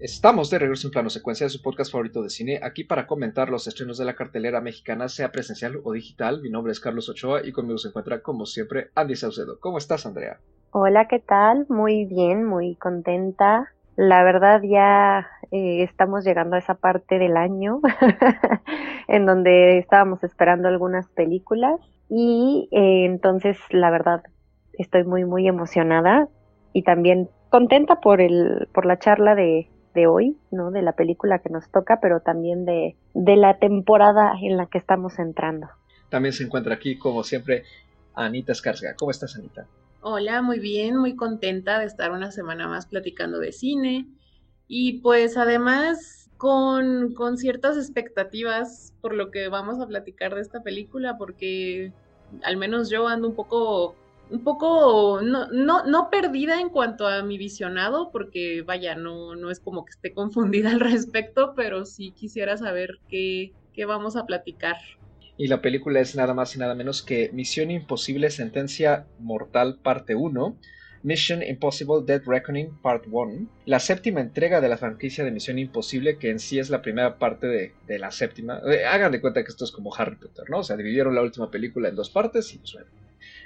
[0.00, 3.50] Estamos de regreso en plano secuencia de su podcast favorito de cine, aquí para comentar
[3.50, 6.40] los estrenos de la cartelera mexicana, sea presencial o digital.
[6.40, 9.60] Mi nombre es Carlos Ochoa y conmigo se encuentra, como siempre, Andy Saucedo.
[9.60, 10.38] ¿Cómo estás, Andrea?
[10.70, 11.66] Hola, ¿qué tal?
[11.68, 13.74] Muy bien, muy contenta.
[13.94, 17.82] La verdad ya eh, estamos llegando a esa parte del año
[19.06, 21.78] en donde estábamos esperando algunas películas
[22.08, 24.22] y eh, entonces la verdad
[24.72, 26.28] estoy muy muy emocionada
[26.72, 30.70] y también contenta por el por la charla de de hoy, ¿no?
[30.70, 34.78] De la película que nos toca, pero también de, de la temporada en la que
[34.78, 35.68] estamos entrando.
[36.08, 37.64] También se encuentra aquí, como siempre,
[38.14, 38.94] Anita Escarga.
[38.96, 39.66] ¿Cómo estás, Anita?
[40.02, 44.06] Hola, muy bien, muy contenta de estar una semana más platicando de cine.
[44.66, 50.62] Y pues además con, con ciertas expectativas por lo que vamos a platicar de esta
[50.62, 51.92] película, porque
[52.42, 53.94] al menos yo ando un poco
[54.30, 59.50] un poco no, no, no, perdida en cuanto a mi visionado, porque vaya, no, no
[59.50, 64.26] es como que esté confundida al respecto, pero sí quisiera saber qué, qué vamos a
[64.26, 64.76] platicar.
[65.36, 70.14] Y la película es nada más y nada menos que Misión Imposible, Sentencia Mortal, parte
[70.14, 70.56] 1.
[71.02, 76.18] Mission Impossible Dead Reckoning Part 1, la séptima entrega de la franquicia de Misión Imposible,
[76.18, 78.60] que en sí es la primera parte de, de la séptima.
[78.70, 80.58] Eh, hagan de cuenta que esto es como Harry Potter, ¿no?
[80.58, 82.90] O sea, dividieron la última película en dos partes y pues bueno,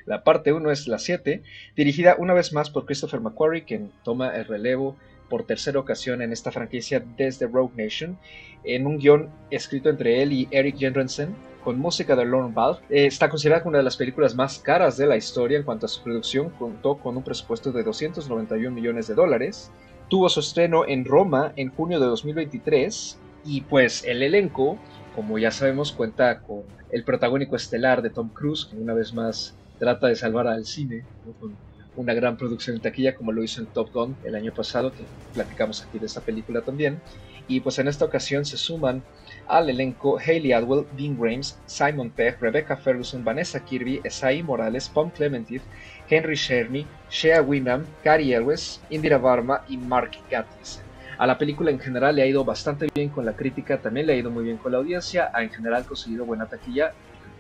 [0.07, 1.43] la parte 1 es la 7,
[1.77, 4.97] dirigida una vez más por Christopher McQuarrie, quien toma el relevo
[5.29, 8.19] por tercera ocasión en esta franquicia desde Rogue Nation,
[8.65, 12.81] en un guion escrito entre él y Eric Jenrensen, con música de Lorne Valve.
[12.91, 15.87] Eh, está considerada como una de las películas más caras de la historia en cuanto
[15.87, 19.73] a su producción, contó con un presupuesto de 291 millones de dólares.
[20.09, 24.79] Tuvo su estreno en Roma en junio de 2023 y pues el elenco,
[25.17, 29.57] como ya sabemos, cuenta con el protagónico estelar de Tom Cruise, que una vez más
[29.79, 31.05] trata de salvar al cine
[31.41, 31.57] con
[31.97, 35.05] una gran producción en taquilla como lo hizo en Top Gun el año pasado, que
[35.33, 37.01] platicamos aquí de esta película también.
[37.47, 39.05] Y pues en esta ocasión se suman
[39.47, 45.11] al elenco Hayley Atwell, Dean Rames, Simon Pegg, Rebecca Ferguson, Vanessa Kirby, Esai Morales, Pom
[45.11, 45.63] Clementif,
[46.09, 50.81] Henry Sherny, Shea Winham, Cary Elwes, Indira Varma y Mark Gatiss.
[51.19, 54.15] A la película en general le ha ido bastante bien con la crítica, también le
[54.15, 56.93] ha ido muy bien con la audiencia, ha en general conseguido buena taquilla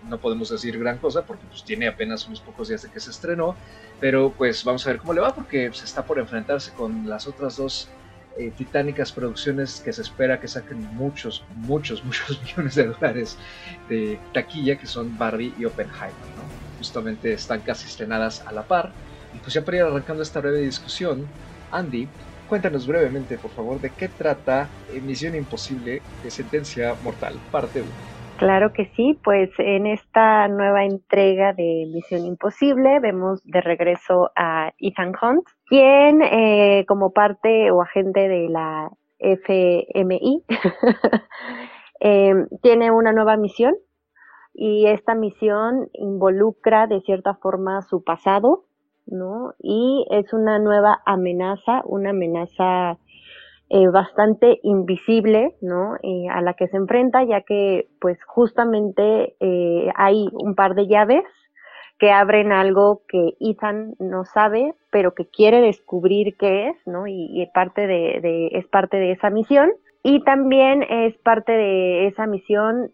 [0.08, 3.10] no podemos decir gran cosa porque pues, tiene apenas unos pocos días de que se
[3.10, 3.56] estrenó,
[4.00, 7.26] pero pues vamos a ver cómo le va porque se está por enfrentarse con las
[7.26, 7.88] otras dos
[8.36, 13.38] eh, titánicas producciones que se espera que saquen muchos, muchos, muchos millones de dólares
[13.88, 16.10] de taquilla, que son Barbie y Oppenheimer.
[16.10, 16.78] ¿no?
[16.78, 18.92] Justamente están casi estrenadas a la par.
[19.34, 21.26] Y pues ya para ir arrancando esta breve discusión,
[21.70, 22.08] Andy,
[22.48, 24.68] cuéntanos brevemente, por favor, de qué trata
[25.02, 28.13] Misión Imposible de Sentencia Mortal, parte 1.
[28.38, 34.72] Claro que sí, pues en esta nueva entrega de Misión Imposible vemos de regreso a
[34.78, 38.90] Ethan Hunt, quien eh, como parte o agente de la
[39.20, 40.44] FMI
[42.00, 43.76] em, tiene una nueva misión
[44.52, 48.64] y esta misión involucra de cierta forma su pasado,
[49.06, 49.54] ¿no?
[49.60, 52.98] Y es una nueva amenaza, una amenaza
[53.70, 55.96] eh, bastante invisible, ¿no?
[56.02, 60.86] Eh, a la que se enfrenta, ya que, pues, justamente eh, hay un par de
[60.86, 61.24] llaves
[61.98, 67.06] que abren algo que Ethan no sabe, pero que quiere descubrir qué es, ¿no?
[67.06, 69.72] Y, parte de, es parte de esa misión.
[70.02, 72.90] Y también es parte de esa misión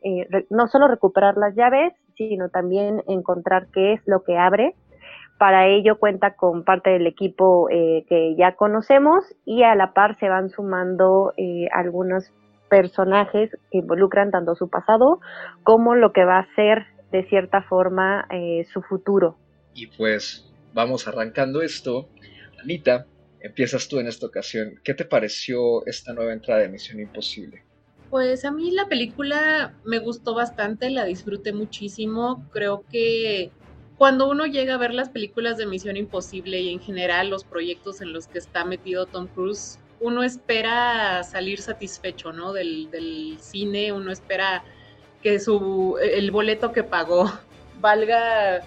[0.50, 4.76] no solo recuperar las llaves, sino también encontrar qué es lo que abre
[5.40, 10.18] para ello cuenta con parte del equipo eh, que ya conocemos y a la par
[10.18, 12.30] se van sumando eh, algunos
[12.68, 15.18] personajes que involucran tanto su pasado
[15.62, 19.38] como lo que va a ser de cierta forma eh, su futuro.
[19.72, 22.10] Y pues vamos arrancando esto.
[22.62, 23.06] Anita,
[23.40, 24.74] empiezas tú en esta ocasión.
[24.84, 27.62] ¿Qué te pareció esta nueva entrada de Misión Imposible?
[28.10, 32.44] Pues a mí la película me gustó bastante, la disfruté muchísimo.
[32.52, 33.52] Creo que
[34.00, 38.00] cuando uno llega a ver las películas de Misión Imposible y en general los proyectos
[38.00, 42.54] en los que está metido Tom Cruise, uno espera salir satisfecho, ¿no?
[42.54, 44.64] Del, cine, uno espera
[45.22, 47.30] que su, el boleto que pagó
[47.82, 48.62] valga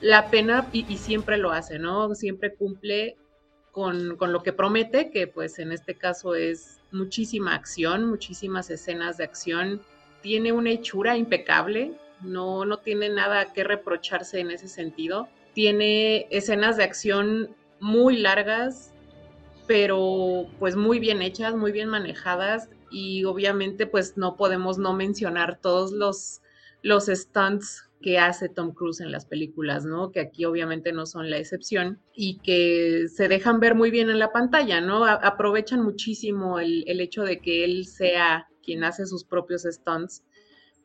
[0.00, 2.14] la pena y, y, siempre lo hace, ¿no?
[2.14, 3.16] Siempre cumple
[3.72, 9.16] con, con, lo que promete, que pues en este caso es muchísima acción, muchísimas escenas
[9.16, 9.80] de acción,
[10.22, 11.90] tiene una hechura impecable,
[12.22, 15.28] no, no tiene nada que reprocharse en ese sentido.
[15.52, 18.92] Tiene escenas de acción muy largas,
[19.66, 25.60] pero pues muy bien hechas, muy bien manejadas y obviamente pues no podemos no mencionar
[25.60, 26.40] todos los
[26.82, 30.10] los stunts que hace Tom Cruise en las películas, ¿no?
[30.10, 34.18] Que aquí obviamente no son la excepción y que se dejan ver muy bien en
[34.18, 35.04] la pantalla, ¿no?
[35.04, 40.24] aprovechan muchísimo el, el, hecho de que él sea quien hace sus propios stunts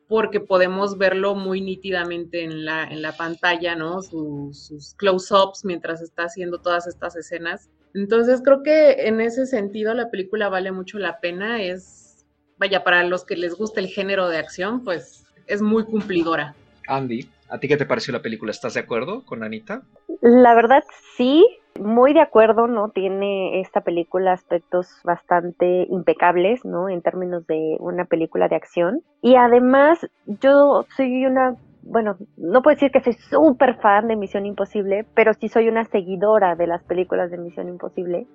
[0.08, 4.02] porque podemos verlo muy nítidamente en la, en la pantalla, ¿no?
[4.02, 7.70] sus close-ups mientras está haciendo todas estas escenas.
[7.94, 11.62] Entonces creo que en ese sentido la película vale mucho la pena.
[11.62, 12.26] Es,
[12.58, 16.54] vaya, para los que les gusta el género de acción, pues es muy cumplidora.
[16.88, 18.50] Andy, ¿a ti qué te pareció la película?
[18.50, 19.82] ¿Estás de acuerdo con Anita?
[20.20, 20.84] La verdad
[21.16, 21.44] sí,
[21.78, 22.88] muy de acuerdo, ¿no?
[22.88, 26.88] Tiene esta película aspectos bastante impecables, ¿no?
[26.88, 29.00] En términos de una película de acción.
[29.22, 34.46] Y además, yo soy una, bueno, no puedo decir que soy súper fan de Misión
[34.46, 38.26] Imposible, pero sí soy una seguidora de las películas de Misión Imposible.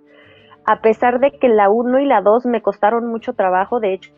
[0.65, 4.11] A pesar de que la 1 y la 2 me costaron mucho trabajo, de hecho,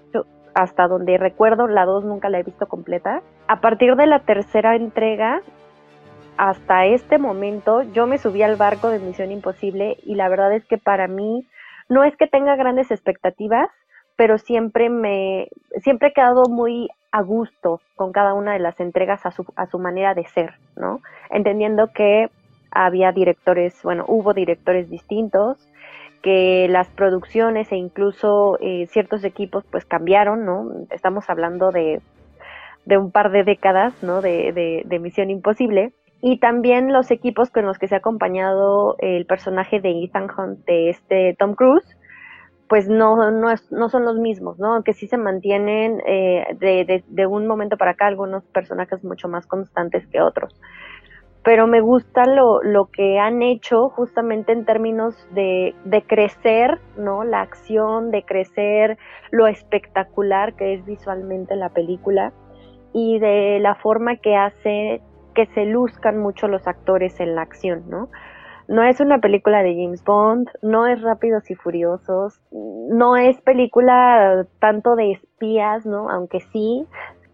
[0.54, 3.22] hasta donde recuerdo, la 2 nunca la he visto completa.
[3.48, 5.42] A partir de la tercera entrega,
[6.38, 10.66] hasta este momento yo me subí al barco de Misión Imposible y la verdad es
[10.66, 11.48] que para mí
[11.90, 13.70] no es que tenga grandes expectativas,
[14.16, 15.50] pero siempre me
[15.82, 19.68] siempre he quedado muy a gusto con cada una de las entregas a su, a
[19.68, 21.02] su manera de ser, ¿no?
[21.30, 22.30] Entendiendo que
[22.72, 25.58] había directores, bueno, hubo directores distintos,
[26.24, 30.72] que las producciones e incluso eh, ciertos equipos pues cambiaron, ¿no?
[30.90, 32.02] Estamos hablando de,
[32.86, 34.22] de un par de décadas, ¿no?
[34.22, 35.94] De, de Misión Imposible
[36.26, 40.66] y también los equipos con los que se ha acompañado el personaje de Ethan Hunt,
[40.66, 41.98] de este Tom Cruise,
[42.70, 44.74] pues no, no, es, no son los mismos, ¿no?
[44.74, 49.46] Aunque sí se mantienen eh, de, de, un momento para acá algunos personajes mucho más
[49.48, 50.58] constantes que otros.
[51.44, 57.26] Pero me gusta lo, lo que han hecho justamente en términos de, de crecer, ¿no?
[57.26, 58.98] La acción, de crecer
[59.32, 62.32] lo espectacular que es visualmente la película
[62.94, 65.02] y de la forma que hace
[65.34, 68.10] que se luzcan mucho los actores en la acción, ¿no?
[68.68, 74.46] No es una película de James Bond, no es Rápidos y Furiosos, no es película
[74.60, 76.10] tanto de espías, ¿no?
[76.10, 76.88] Aunque sí,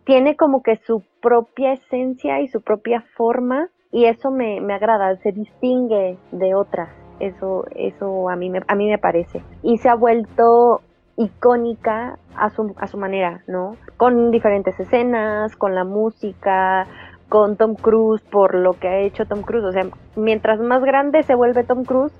[0.06, 5.16] tiene como que su propia esencia y su propia forma y eso me, me agrada,
[5.18, 9.44] se distingue de otras, eso, eso a, mí me, a mí me parece.
[9.63, 10.81] Y se ha vuelto
[11.18, 13.75] icónica a su, a su manera, ¿no?
[13.98, 16.88] Con diferentes escenas, con la música,
[17.30, 19.64] con Tom Cruise por lo que ha hecho Tom Cruise.
[19.64, 22.14] O sea, mientras más grande se vuelve Tom Cruise,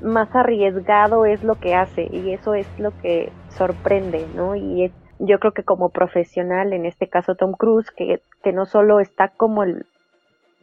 [0.00, 4.56] más arriesgado es lo que hace y eso es lo que sorprende, ¿no?
[4.56, 8.20] Y es, yo creo que como profesional, en este caso Tom Cruise, que,
[8.52, 9.86] no solo está como, el,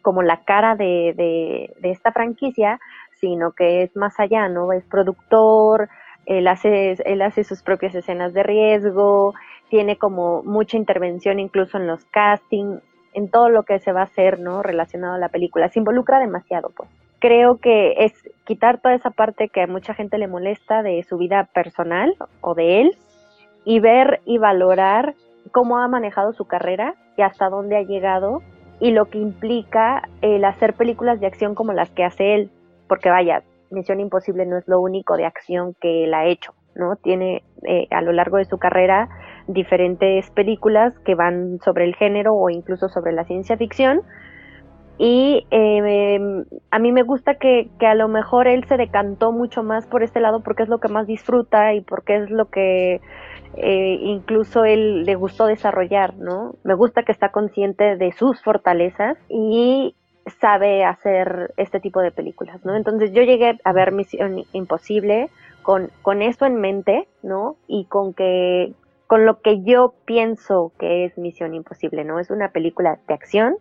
[0.02, 2.80] como la cara de, de, de esta franquicia,
[3.20, 4.72] sino que es más allá, ¿no?
[4.74, 5.90] Es productor,
[6.26, 9.34] él hace, él hace sus propias escenas de riesgo,
[9.70, 12.82] tiene como mucha intervención incluso en los castings,
[13.14, 14.62] en todo lo que se va a hacer, ¿no?
[14.62, 15.70] Relacionado a la película.
[15.70, 16.90] Se involucra demasiado, pues.
[17.20, 18.14] Creo que es
[18.46, 22.56] quitar toda esa parte que a mucha gente le molesta de su vida personal o
[22.56, 22.92] de él
[23.66, 25.16] y ver y valorar
[25.52, 28.42] cómo ha manejado su carrera y hasta dónde ha llegado
[28.80, 32.52] y lo que implica el hacer películas de acción como las que hace él,
[32.88, 36.96] porque vaya, Misión Imposible no es lo único de acción que él ha hecho, ¿no?
[36.96, 39.10] Tiene eh, a lo largo de su carrera
[39.54, 44.02] diferentes películas que van sobre el género o incluso sobre la ciencia ficción.
[44.98, 49.64] Y eh, a mí me gusta que, que, a lo mejor él se decantó mucho
[49.64, 53.00] más por este lado porque es lo que más disfruta y porque es lo que
[53.56, 56.56] eh, incluso él le gustó desarrollar, ¿no?
[56.64, 59.96] Me gusta que está consciente de sus fortalezas y
[60.40, 62.76] sabe hacer este tipo de películas, ¿no?
[62.76, 65.30] Entonces yo llegué a ver Misión Imposible
[65.64, 67.56] con, con eso en mente, ¿no?
[67.68, 68.74] Y con que
[69.10, 72.20] con lo que yo pienso que es Misión Imposible, ¿no?
[72.20, 73.56] Es una película de acción,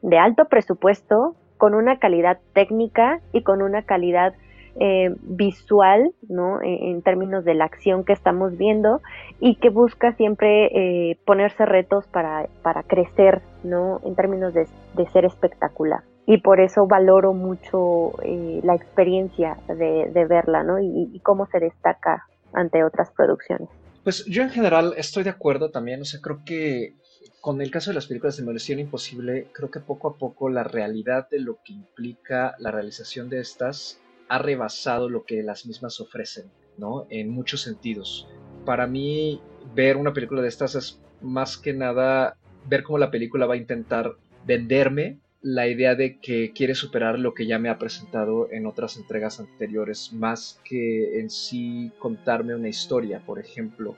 [0.00, 4.32] de alto presupuesto, con una calidad técnica y con una calidad
[4.78, 6.62] eh, visual, ¿no?
[6.62, 9.00] En, términos de la acción que estamos viendo
[9.40, 13.98] y que busca siempre eh, ponerse retos para, para, crecer, ¿no?
[14.04, 14.68] En términos de,
[15.12, 16.04] ser espectacular.
[16.26, 20.78] Y por eso valoro mucho eh, la experiencia de, verla, ¿no?
[20.78, 22.22] y cómo se destaca
[22.52, 23.79] ante otras producciones.
[24.04, 26.94] Pues yo en general estoy de acuerdo también, o sea, creo que
[27.40, 30.64] con el caso de las películas de Misión Imposible, creo que poco a poco la
[30.64, 36.00] realidad de lo que implica la realización de estas ha rebasado lo que las mismas
[36.00, 37.06] ofrecen, ¿no?
[37.10, 38.28] En muchos sentidos.
[38.64, 39.40] Para mí,
[39.74, 43.58] ver una película de estas es más que nada ver cómo la película va a
[43.58, 44.16] intentar
[44.46, 48.96] venderme la idea de que quiere superar lo que ya me ha presentado en otras
[48.96, 53.96] entregas anteriores, más que en sí contarme una historia, por ejemplo,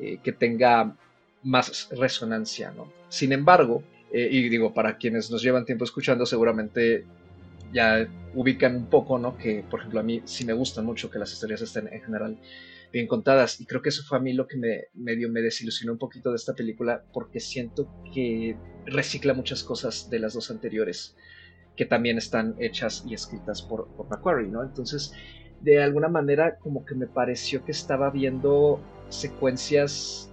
[0.00, 0.96] eh, que tenga
[1.44, 2.92] más resonancia, ¿no?
[3.08, 7.04] Sin embargo, eh, y digo, para quienes nos llevan tiempo escuchando, seguramente
[7.72, 9.36] ya ubican un poco, ¿no?
[9.38, 12.36] Que, por ejemplo, a mí sí me gusta mucho que las historias estén en general
[12.92, 13.60] bien contadas.
[13.60, 16.30] Y creo que eso fue a mí lo que me medio me desilusionó un poquito
[16.30, 18.56] de esta película, porque siento que
[18.86, 21.16] recicla muchas cosas de las dos anteriores,
[21.76, 24.62] que también están hechas y escritas por, por Macquarie, ¿no?
[24.62, 25.12] Entonces,
[25.62, 30.28] de alguna manera, como que me pareció que estaba viendo secuencias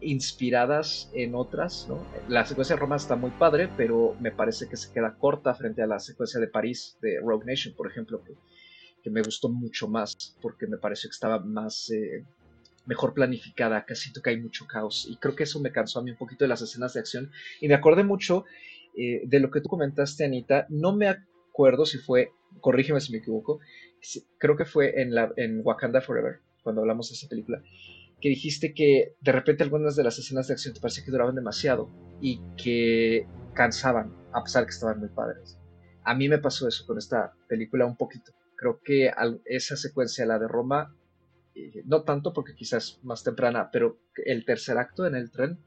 [0.00, 1.98] inspiradas en otras, ¿no?
[2.28, 5.82] La secuencia de Roma está muy padre, pero me parece que se queda corta frente
[5.82, 8.34] a la secuencia de París de Rogue Nation, por ejemplo, que,
[9.04, 12.24] que me gustó mucho más porque me pareció que estaba más eh,
[12.86, 16.10] mejor planificada, siento que hay mucho caos y creo que eso me cansó a mí
[16.10, 17.30] un poquito de las escenas de acción
[17.60, 18.46] y me acordé mucho
[18.96, 23.18] eh, de lo que tú comentaste, Anita, no me acuerdo si fue, corrígeme si me
[23.18, 23.60] equivoco,
[24.38, 27.62] creo que fue en, la, en Wakanda Forever, cuando hablamos de esa película,
[28.22, 31.34] que dijiste que de repente algunas de las escenas de acción te parecía que duraban
[31.34, 31.90] demasiado
[32.22, 35.58] y que cansaban, a pesar que estaban muy padres.
[36.04, 38.32] A mí me pasó eso con esta película un poquito.
[38.56, 39.10] Creo que
[39.44, 40.96] esa secuencia, la de Roma,
[41.54, 45.58] eh, no tanto porque quizás más temprana, pero el tercer acto en el tren,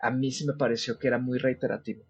[0.00, 2.04] a mí sí me pareció que era muy reiterativo,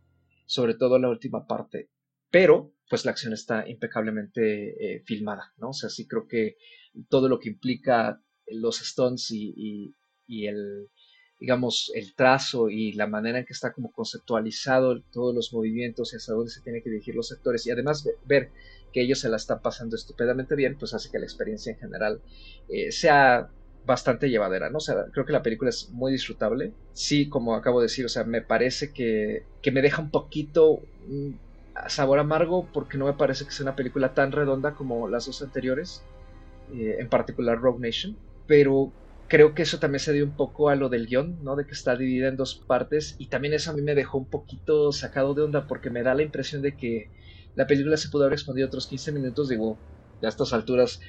[0.47, 1.91] sobre todo la última parte.
[2.31, 5.71] Pero, pues la acción está impecablemente eh, filmada, ¿no?
[5.71, 6.57] O sea, sí creo que
[7.09, 9.95] todo lo que implica los stones y,
[10.29, 10.89] el,
[11.41, 16.17] digamos, el trazo y la manera en que está como conceptualizado todos los movimientos y
[16.17, 18.51] hasta dónde se tienen que dirigir los sectores y además ver
[18.93, 22.21] que ellos se la están pasando estupendamente bien, pues hace que la experiencia en general
[22.69, 23.49] eh, sea
[23.87, 24.79] bastante llevadera, ¿no?
[24.79, 26.73] O sea, creo que la película es muy disfrutable.
[26.93, 30.81] Sí, como acabo de decir, o sea, me parece que, que me deja un poquito
[31.89, 35.41] sabor amargo porque no me parece que sea una película tan redonda como las dos
[35.41, 36.03] anteriores,
[36.75, 38.17] eh, en particular Rogue Nation
[38.51, 38.91] pero
[39.31, 41.55] creo que eso también se dio un poco a lo del guion, ¿no?
[41.55, 44.29] De que está dividida en dos partes y también eso a mí me dejó un
[44.29, 47.11] poquito sacado de onda porque me da la impresión de que
[47.55, 49.79] la película se pudo haber expandido otros 15 minutos, digo,
[50.21, 51.01] a estas alturas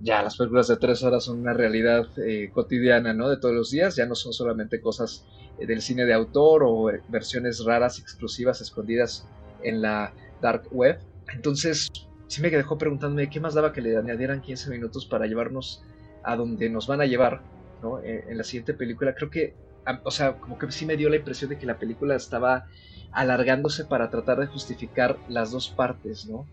[0.00, 3.28] ya las películas de tres horas son una realidad eh, cotidiana, ¿no?
[3.28, 5.24] De todos los días, ya no son solamente cosas
[5.58, 9.28] eh, del cine de autor o eh, versiones raras, exclusivas, escondidas
[9.62, 10.98] en la dark web.
[11.32, 11.88] Entonces,
[12.26, 15.82] sí me dejó preguntándome qué más daba que le añadieran 15 minutos para llevarnos
[16.24, 17.42] a donde nos van a llevar,
[18.02, 19.54] Eh, en, la siguiente película, creo que,
[20.04, 22.66] o sea, como que sí me dio la impresión de que la película estaba
[23.12, 26.46] alargándose para tratar de justificar las dos partes, ¿no?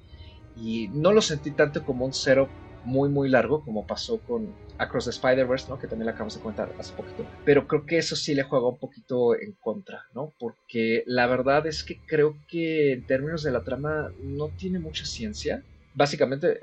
[0.56, 2.48] Y no lo sentí tanto como un cero
[2.86, 5.80] muy, muy largo, como pasó con Across the Spider-Verse, ¿no?
[5.80, 7.26] Que también la acabamos de comentar hace poquito.
[7.44, 10.34] Pero creo que eso sí le juega un poquito en contra, ¿no?
[10.40, 15.06] Porque la verdad es que creo que en términos de la trama no tiene mucha
[15.06, 15.64] ciencia.
[15.94, 16.60] Básicamente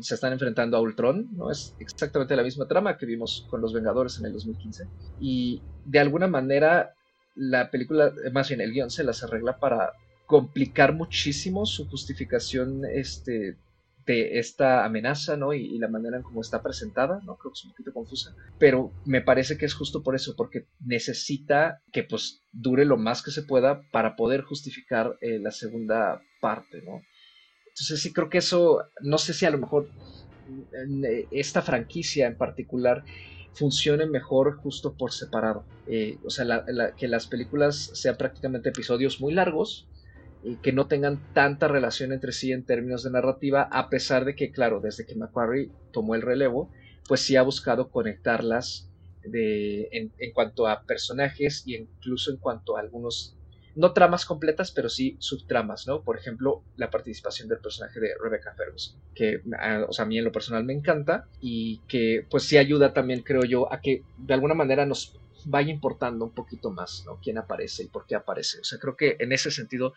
[0.00, 1.50] se están enfrentando a Ultron, ¿no?
[1.50, 4.84] Es exactamente la misma trama que vimos con los Vengadores en el 2015.
[5.20, 6.94] Y de alguna manera
[7.34, 9.92] la película, más bien el guion se las arregla para
[10.26, 13.56] complicar muchísimo su justificación este,
[14.06, 15.52] de esta amenaza, ¿no?
[15.52, 17.36] Y, la manera en cómo está presentada, ¿no?
[17.36, 20.66] Creo que es un poquito confusa, pero me parece que es justo por eso, porque
[20.80, 26.22] necesita que pues dure lo más que se pueda para poder justificar eh, la segunda
[26.40, 27.02] parte, ¿no?
[27.80, 29.88] Entonces sí creo que eso, no sé si a lo mejor
[30.84, 33.04] eh, esta franquicia en particular
[33.54, 35.64] funcione mejor justo por separado.
[35.86, 36.64] Eh, o sea,
[36.96, 39.88] que las películas sean prácticamente episodios muy largos
[40.44, 44.34] y que no tengan tanta relación entre sí en términos de narrativa, a pesar de
[44.34, 46.70] que, claro, desde que Macquarie tomó el relevo,
[47.08, 48.90] pues sí ha buscado conectarlas
[49.22, 53.36] en, en, cuanto a personajes y incluso en cuanto a algunos
[53.80, 56.02] no tramas completas, pero sí subtramas, ¿no?
[56.02, 60.18] Por ejemplo, la participación del personaje de Rebecca Ferguson, que ah, o sea, a mí
[60.18, 64.02] en lo personal me encanta y que pues sí ayuda también, creo yo, a que
[64.18, 67.18] de alguna manera nos vaya importando un poquito más, ¿no?
[67.22, 68.60] Quién aparece y por qué aparece.
[68.60, 69.94] O sea, creo que en ese sentido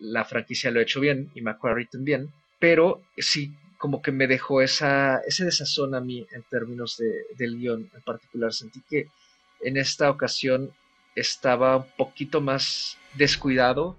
[0.00, 4.60] la franquicia lo ha hecho bien y Macquarie también, pero sí como que me dejó
[4.60, 8.52] esa, ese desazón a mí en términos de, del guion en particular.
[8.52, 9.06] Sentí que
[9.60, 10.72] en esta ocasión
[11.16, 13.96] estaba un poquito más descuidado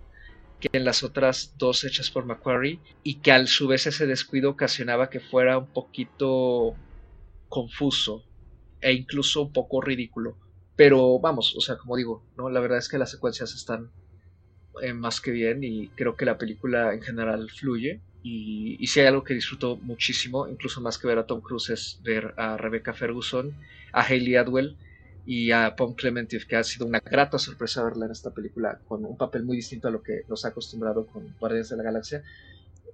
[0.60, 4.52] que en las otras dos hechas por Macquarie y que al su vez ese descuido
[4.52, 6.76] ocasionaba que fuera un poquito
[7.50, 8.24] confuso
[8.82, 10.38] e incluso un poco ridículo.
[10.76, 12.50] Pero vamos, o sea, como digo, ¿no?
[12.50, 13.90] la verdad es que las secuencias están
[14.82, 18.02] eh, más que bien y creo que la película en general fluye.
[18.24, 21.70] Y, y, si hay algo que disfruto muchísimo, incluso más que ver a Tom Cruise,
[21.70, 23.56] es ver a Rebecca Ferguson,
[23.94, 24.76] a Hayley Atwell
[25.28, 29.04] y a Pom Clementif, que ha sido una grata sorpresa verla en esta película con
[29.04, 32.24] un papel muy distinto a lo que nos ha acostumbrado con Guardianes de la Galaxia.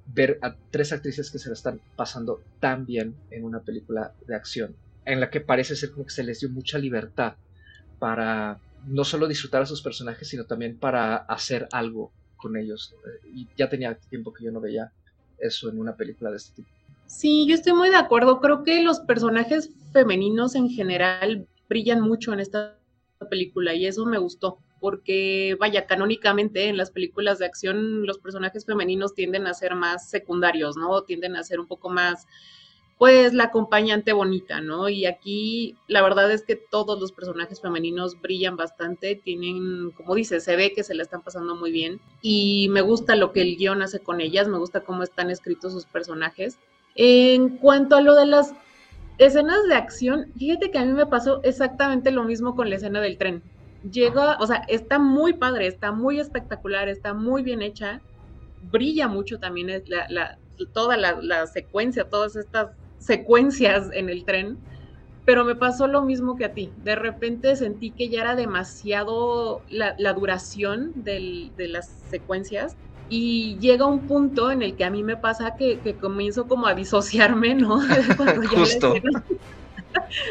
[0.08, 4.34] Ver a tres actrices que se la están pasando tan bien en una película de
[4.34, 4.76] acción,
[5.06, 7.36] en la que parece ser como que se les dio mucha libertad
[8.00, 12.96] para no solo disfrutar a sus personajes, sino también para hacer algo con ellos.
[13.32, 14.92] Y ya tenía tiempo que yo no veía
[15.38, 16.70] eso en una película de este tipo.
[17.06, 18.42] Sí, yo estoy muy de acuerdo.
[18.42, 22.78] Creo que los personajes femeninos en general brillan mucho en esta
[23.30, 28.66] película y eso me gustó porque vaya, canónicamente en las películas de acción los personajes
[28.66, 31.04] femeninos tienden a ser más secundarios, ¿no?
[31.04, 32.28] Tienden a ser un poco más
[32.98, 34.90] pues la acompañante bonita, ¿no?
[34.90, 40.44] Y aquí la verdad es que todos los personajes femeninos brillan bastante, tienen, como dices,
[40.44, 43.56] se ve que se la están pasando muy bien y me gusta lo que el
[43.56, 46.60] guion hace con ellas, me gusta cómo están escritos sus personajes.
[46.96, 48.54] En cuanto a lo de las
[49.18, 53.02] escenas de acción, fíjate que a mí me pasó exactamente lo mismo con la escena
[53.02, 53.42] del tren.
[53.90, 58.02] Llega, o sea, está muy padre, está muy espectacular, está muy bien hecha,
[58.72, 60.38] brilla mucho también la,
[60.74, 64.58] toda la secuencia, todas estas secuencias en el tren,
[65.26, 66.72] pero me pasó lo mismo que a ti.
[66.84, 72.76] De repente sentí que ya era demasiado la, duración de las secuencias
[73.16, 76.74] y llega un punto en el que a mí me pasa que, comienzo como a
[76.74, 77.80] disociarme, ¿no?
[78.50, 78.96] Justo.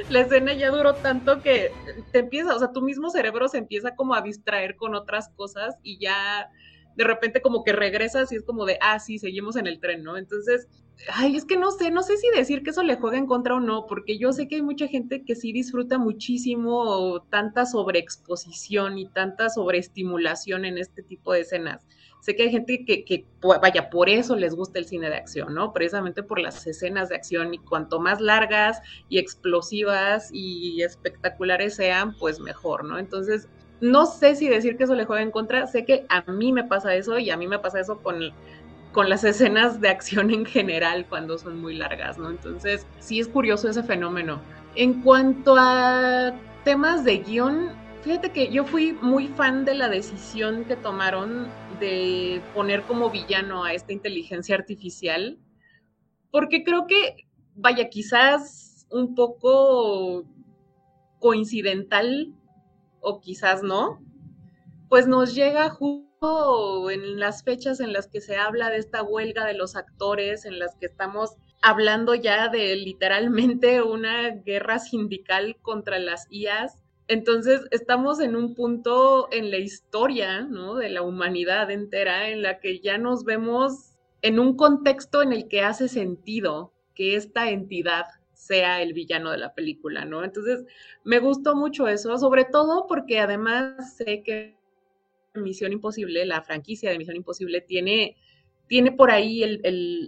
[0.09, 1.71] La escena, ya duró tanto que
[2.11, 5.77] te empieza, o sea, tu mismo cerebro se empieza como a distraer con otras cosas
[5.85, 6.51] y ya
[6.97, 10.03] de repente como que regresas y es como de, ah, sí, seguimos en el tren,
[10.03, 10.17] ¿no?
[10.17, 10.67] Entonces,
[11.09, 13.55] ay, es que no sé, no sé si decir que eso le juega en contra
[13.55, 18.99] o no, porque yo sé que hay mucha gente que sí disfruta muchísimo tanta sobreexposición
[18.99, 21.87] y tanta sobreestimulación en este tipo de escenas.
[22.23, 25.73] Sé que hay gente que, vaya, por eso les gusta el cine de acción, ¿no?
[25.73, 32.17] Precisamente por las escenas de acción y cuanto más largas y explosivas y espectaculares sean,
[32.17, 32.97] pues mejor, ¿no?
[33.01, 33.49] Entonces,
[33.81, 36.63] no sé si decir que eso le juega en contra, sé que a mí me
[36.63, 38.31] pasa eso y a mí me pasa eso con,
[38.93, 42.31] con las escenas de acción en general cuando son muy largas, ¿no?
[42.31, 44.41] Entonces, sí es curioso ese fenómeno.
[44.77, 47.71] En cuanto a temas de guion,
[48.03, 51.49] fíjate que yo fui muy fan de la decisión que tomaron
[51.83, 55.39] de poner como villano a esta inteligencia artificial,
[56.31, 60.25] porque creo que, vaya, quizás un poco
[61.19, 62.33] coincidental
[63.01, 64.01] o quizás no,
[64.89, 69.45] pues nos llega justo en las fechas en las que se habla de esta huelga
[69.45, 75.99] de los actores, en las que estamos hablando ya de literalmente una guerra sindical contra
[75.99, 76.82] las IAS.
[77.09, 80.77] Entonces estamos en un punto en la historia ¿no?
[80.77, 85.49] de la humanidad entera en la que ya nos vemos en un contexto en el
[85.49, 90.25] que hace sentido que esta entidad sea el villano de la película, ¿no?
[90.25, 90.65] Entonces,
[91.05, 94.57] me gustó mucho eso, sobre todo porque además sé que
[95.35, 98.17] Misión Imposible, la franquicia de Misión Imposible, tiene,
[98.67, 99.61] tiene por ahí el,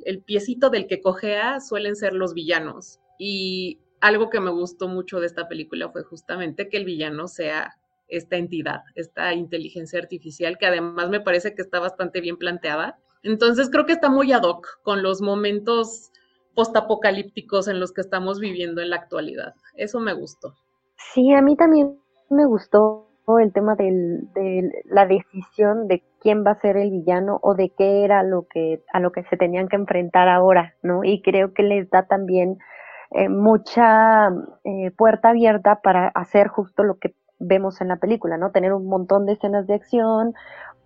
[0.05, 3.01] el, piecito del que cojea, suelen ser los villanos.
[3.19, 7.75] Y algo que me gustó mucho de esta película fue justamente que el villano sea
[8.09, 12.99] esta entidad, esta inteligencia artificial, que además me parece que está bastante bien planteada.
[13.23, 16.11] Entonces creo que está muy ad hoc con los momentos
[16.55, 19.55] postapocalípticos en los que estamos viviendo en la actualidad.
[19.75, 20.55] Eso me gustó.
[21.15, 23.09] Sí, a mí también me gustó
[23.41, 28.05] el tema de la decisión de quién va a ser el villano o de qué
[28.05, 31.05] era lo que a lo que se tenían que enfrentar ahora, ¿no?
[31.05, 32.59] Y creo que les da también
[33.11, 34.29] eh, mucha
[34.65, 38.51] eh, puerta abierta para hacer justo lo que vemos en la película, ¿no?
[38.51, 40.35] Tener un montón de escenas de acción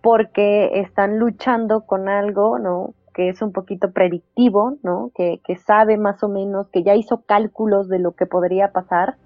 [0.01, 2.93] porque están luchando con algo, ¿no?
[3.19, 5.11] que es un poquito predictivo, ¿no?
[5.13, 9.17] Que, sabe más o menos, que ya hizo cálculos de lo que podría pasar.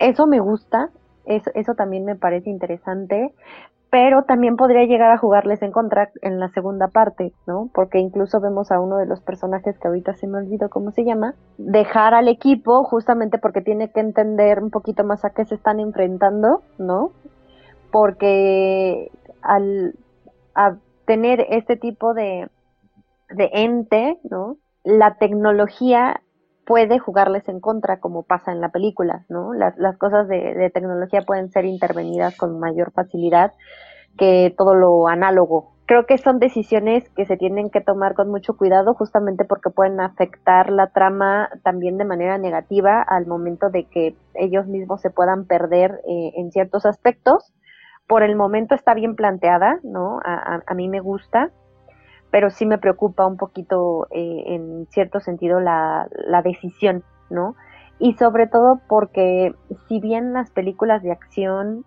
[0.00, 0.90] Eso me gusta,
[1.24, 3.32] eso, eso también me parece interesante,
[3.92, 7.68] pero también podría llegar a jugarles en contra en la segunda parte, ¿no?
[7.74, 11.04] Porque incluso vemos a uno de los personajes que ahorita se me olvidó cómo se
[11.04, 15.56] llama, dejar al equipo justamente porque tiene que entender un poquito más a qué se
[15.56, 17.12] están enfrentando, ¿no?
[17.90, 19.10] Porque
[19.42, 19.94] al
[21.04, 22.48] tener este tipo de,
[23.28, 24.56] de ente, ¿no?
[24.84, 26.22] La tecnología
[26.64, 29.52] puede jugarles en contra, como pasa en la película, ¿no?
[29.52, 33.52] Las, cosas de, de, tecnología pueden ser intervenidas con mayor facilidad
[34.16, 35.72] que todo lo análogo.
[35.86, 40.00] Creo que son decisiones que se tienen que tomar con mucho cuidado, justamente porque pueden
[40.00, 45.46] afectar la trama también de manera negativa al momento de que ellos mismos se puedan
[45.46, 47.52] perder eh, en ciertos aspectos.
[48.06, 50.20] Por el momento está bien planteada, ¿no?
[50.24, 51.50] A, a, a mí me gusta,
[52.32, 56.08] pero sí me preocupa un poquito eh, en cierto sentido la,
[56.42, 57.54] decisión, ¿no?
[57.98, 59.54] Y sobre todo porque
[59.86, 61.84] si bien las películas de acción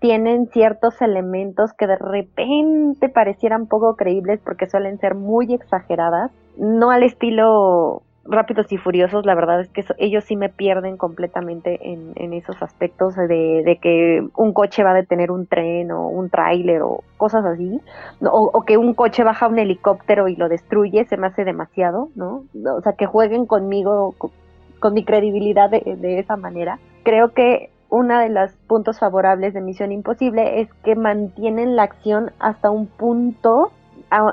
[0.00, 6.90] tienen ciertos elementos que de repente parecieran poco creíbles porque suelen ser muy exageradas, no
[6.90, 12.32] al estilo Rápidos y Furiosos, la verdad es que ellos sí me pierden completamente en,
[12.32, 17.02] esos aspectos de, que un coche va a detener un tren o un tráiler o
[17.16, 17.80] cosas así,
[18.20, 22.44] o, que un coche baja un helicóptero y lo destruye, se me hace demasiado, ¿no?
[22.76, 26.78] O sea, que jueguen conmigo, con, mi credibilidad de, de esa manera.
[27.02, 32.30] Creo que uno de los puntos favorables de Misión Imposible es que mantienen la acción
[32.38, 33.72] hasta un punto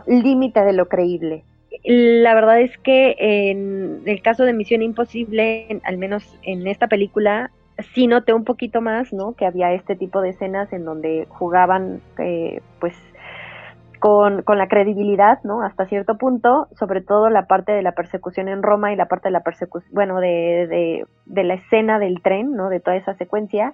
[0.05, 1.43] límite de lo creíble
[1.83, 7.51] la verdad es que en el caso de Misión Imposible, al menos en esta película,
[7.93, 9.33] sí noté un poquito más, ¿no?
[9.33, 12.95] Que había este tipo de escenas en donde jugaban, eh, pues,
[13.99, 15.61] con, la credibilidad, ¿no?
[15.61, 19.29] Hasta cierto punto, sobre todo la parte de la persecución en Roma y la parte
[19.29, 22.69] de la persecución, bueno, de, de, la escena del tren, ¿no?
[22.69, 23.73] De toda esa secuencia.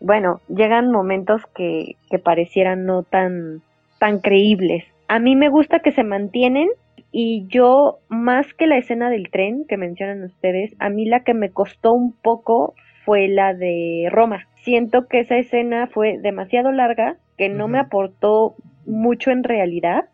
[0.00, 3.62] Bueno, llegan momentos que, que parecieran no tan,
[4.00, 4.84] tan creíbles.
[5.06, 6.68] A mí me gusta que se mantienen,
[7.12, 11.34] y yo, más que la escena del tren que mencionan ustedes, a mí la que
[11.34, 14.46] me costó un poco fue la de Roma.
[14.62, 18.54] Siento que esa escena fue demasiado larga, que no me aportó
[18.86, 20.06] mucho en realidad,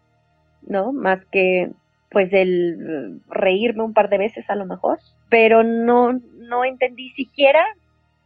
[0.67, 0.93] ¿no?
[0.93, 1.71] Más que
[2.11, 7.63] pues el reírme un par de veces a lo mejor, pero no, no entendí siquiera,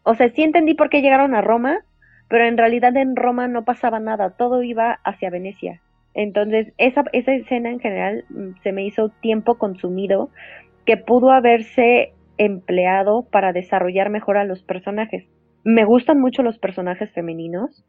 [0.05, 1.81] o sea, sí entendí por qué llegaron a Roma,
[2.29, 5.81] pero en realidad en Roma no pasaba nada, todo iba hacia Venecia.
[6.15, 10.31] Entonces, esa, esa escena en general mm, se me hizo tiempo consumido
[10.85, 15.25] que pudo haberse empleado para desarrollar mejor a los personajes.
[15.65, 17.85] Me gustan mucho los personajes femeninos.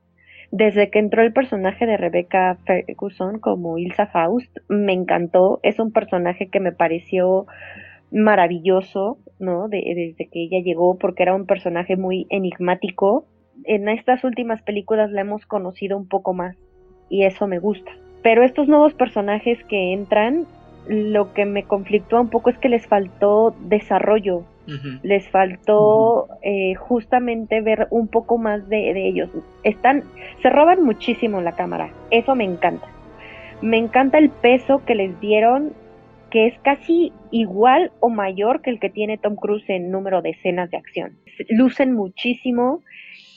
[0.52, 5.60] Desde que entró el personaje de Rebecca Ferguson como Ilsa Faust, me encantó.
[5.64, 7.48] Es un personaje que me pareció
[8.12, 9.68] maravilloso, ¿no?
[9.68, 13.26] desde que ella llegó, porque era un personaje muy enigmático.
[13.64, 16.56] En estas últimas películas la hemos conocido un poco más
[17.10, 17.92] y eso me gusta.
[18.24, 20.48] Pero estos nuevos personajes que entran,
[20.88, 24.46] lo que me conflictúa un poco es que les faltó desarrollo,
[25.02, 29.30] les faltó eh, justamente ver un poco más de, ellos.
[29.64, 30.04] Están,
[30.42, 32.88] se roban muchísimo la cámara, eso me encanta.
[33.62, 35.74] Me encanta el peso que les dieron,
[36.30, 40.32] que es casi igual o mayor que el que tiene Tom Cruise en número de
[40.32, 41.18] escenas de acción.
[41.50, 42.82] Lucen muchísimo,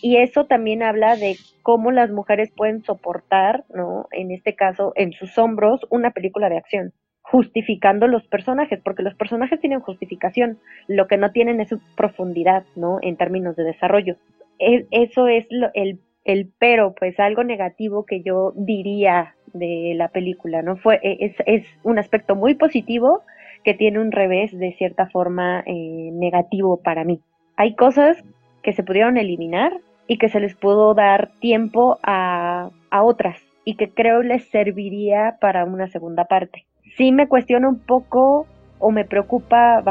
[0.07, 4.07] y eso también habla de cómo las mujeres pueden soportar, ¿no?
[4.13, 6.93] En este caso, en sus hombros, una película de acción,
[7.23, 13.01] justificando los personajes, porque los personajes tienen justificación, lo que no tienen es profundidad, ¿no?
[13.03, 14.15] En términos de desarrollo.
[14.61, 20.63] E, eso es el, el pero, pues algo negativo que yo diría de la película,
[20.63, 20.77] ¿no?
[20.77, 23.23] Fue, e, es, es un aspecto muy positivo
[23.65, 27.19] que tiene un revés de cierta forma eh, negativo para mí.
[27.57, 28.23] Hay cosas
[28.63, 29.73] que se pudieron eliminar
[30.07, 35.67] y que se les pudo dar tiempo a, otras y que creo les serviría para
[35.67, 36.65] una segunda parte.
[36.97, 38.47] Sí me cuestiono un poco
[38.79, 39.83] o me preocupa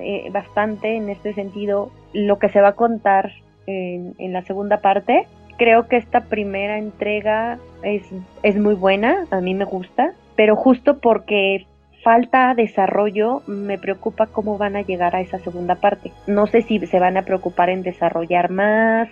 [0.00, 3.32] eh, bastante en este sentido lo que se va a contar
[3.66, 5.26] en, en, la segunda parte.
[5.58, 8.10] Creo que esta primera entrega es,
[8.42, 11.66] es muy buena, a mí me gusta, pero justo porque
[12.04, 16.12] falta desarrollo, me preocupa cómo van a llegar a esa segunda parte.
[16.26, 19.08] No sé si se van a preocupar en desarrollar más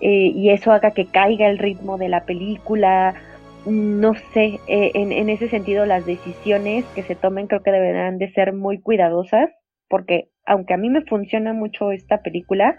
[0.00, 3.14] eh, y eso haga que caiga el ritmo de la película.
[3.66, 8.18] No sé, eh, en, en ese sentido las decisiones que se tomen creo que deberán
[8.18, 9.50] de ser muy cuidadosas
[9.88, 12.76] porque aunque a mí me funciona mucho esta película,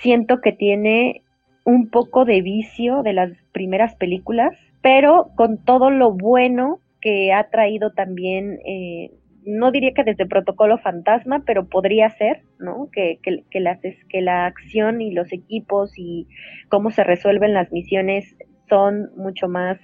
[0.00, 1.22] siento que tiene
[1.64, 7.48] un poco de vicio de las primeras películas, pero con todo lo bueno que ha
[7.50, 9.10] traído también, eh,
[9.44, 12.88] no diría que desde protocolo fantasma, pero podría ser, ¿no?
[12.92, 13.62] Que, que, que,
[14.08, 16.26] que la acción y los equipos y
[16.68, 18.36] cómo se resuelven las misiones
[18.68, 19.78] son mucho más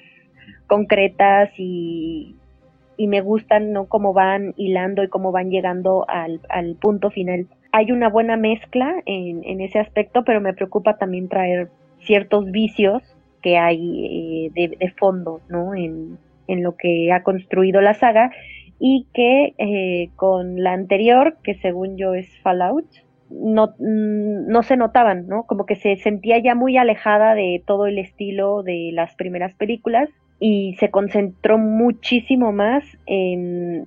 [0.66, 2.36] concretas y,
[2.96, 3.86] y me gustan, ¿no?
[3.86, 7.46] Cómo van hilando y cómo van llegando al, al punto final.
[7.72, 11.68] Hay una buena mezcla en, en ese aspecto, pero me preocupa también traer
[12.00, 13.02] ciertos vicios
[13.42, 15.74] que hay eh, de, de, fondo, ¿no?
[15.74, 16.18] En,
[16.52, 18.30] en lo que ha construido la saga
[18.78, 22.86] y que eh, con la anterior, que según yo es Fallout,
[23.30, 25.44] no, mm, no se notaban, ¿no?
[25.44, 30.08] Como que se sentía ya muy alejada de todo el estilo de las primeras películas
[30.38, 33.86] y se concentró muchísimo más en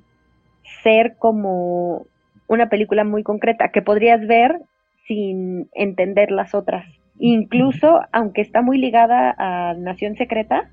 [0.84, 2.06] ser como
[2.48, 4.62] una película muy concreta que podrías ver
[5.08, 6.86] sin entender las otras.
[7.20, 10.70] Incluso, aunque está muy ligada a Nación Secreta,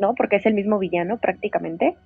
[0.00, 0.14] ¿no?
[0.14, 1.96] Porque es el mismo villano prácticamente.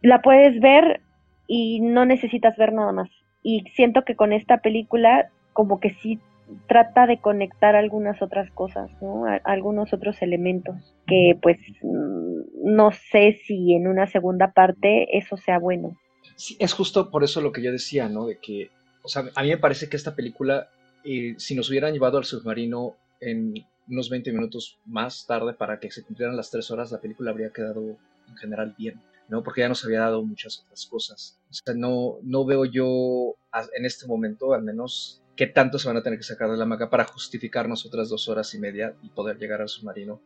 [0.00, 1.00] La puedes ver
[1.46, 3.10] y no necesitas ver nada más.
[3.42, 6.18] Y siento que con esta película como que sí
[6.66, 9.24] trata de conectar algunas otras cosas, ¿no?
[9.44, 15.58] algunos otros elementos que pues mm, no sé si en una segunda parte eso sea
[15.58, 15.96] bueno.
[16.36, 18.26] Sí, es justo por eso lo que yo decía, ¿no?
[18.26, 18.70] De que,
[19.02, 20.68] o sea, a mí me parece que esta película,
[21.04, 23.54] eh, si nos hubieran llevado al submarino en
[23.88, 27.52] unos 20 minutos más tarde para que se cumplieran las tres horas, la película habría
[27.52, 29.42] quedado en general bien, ¿no?
[29.42, 31.40] Porque ya nos había dado muchas otras cosas.
[31.50, 33.34] O sea, no, no veo yo
[33.76, 36.66] en este momento, al menos, qué tanto se van a tener que sacar de la
[36.66, 40.20] maca para justificarnos otras dos horas y media y poder llegar al submarino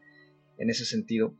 [0.58, 1.34] en ese sentido.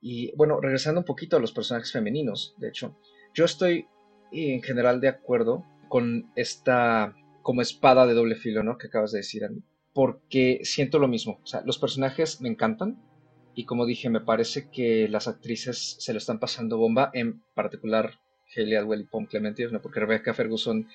[0.00, 2.96] Y bueno, regresando un poquito a los personajes femeninos, de hecho,
[3.34, 3.86] yo estoy
[4.32, 8.76] en general de acuerdo con esta como espada de doble filo, ¿no?
[8.76, 9.62] Que acabas de decir, Andy.
[9.92, 11.40] Porque siento lo mismo.
[11.42, 13.02] O sea, los personajes me encantan.
[13.54, 17.10] Y como dije, me parece que las actrices se lo están pasando bomba.
[17.12, 18.20] En particular,
[18.54, 19.82] Hayley Atwell y Pom Clemente, ¿no?
[19.82, 20.86] porque Rebecca Ferguson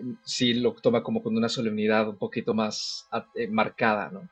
[0.00, 4.28] mm, sí lo toma como con una solemnidad un poquito más eh, marcada, ¿no?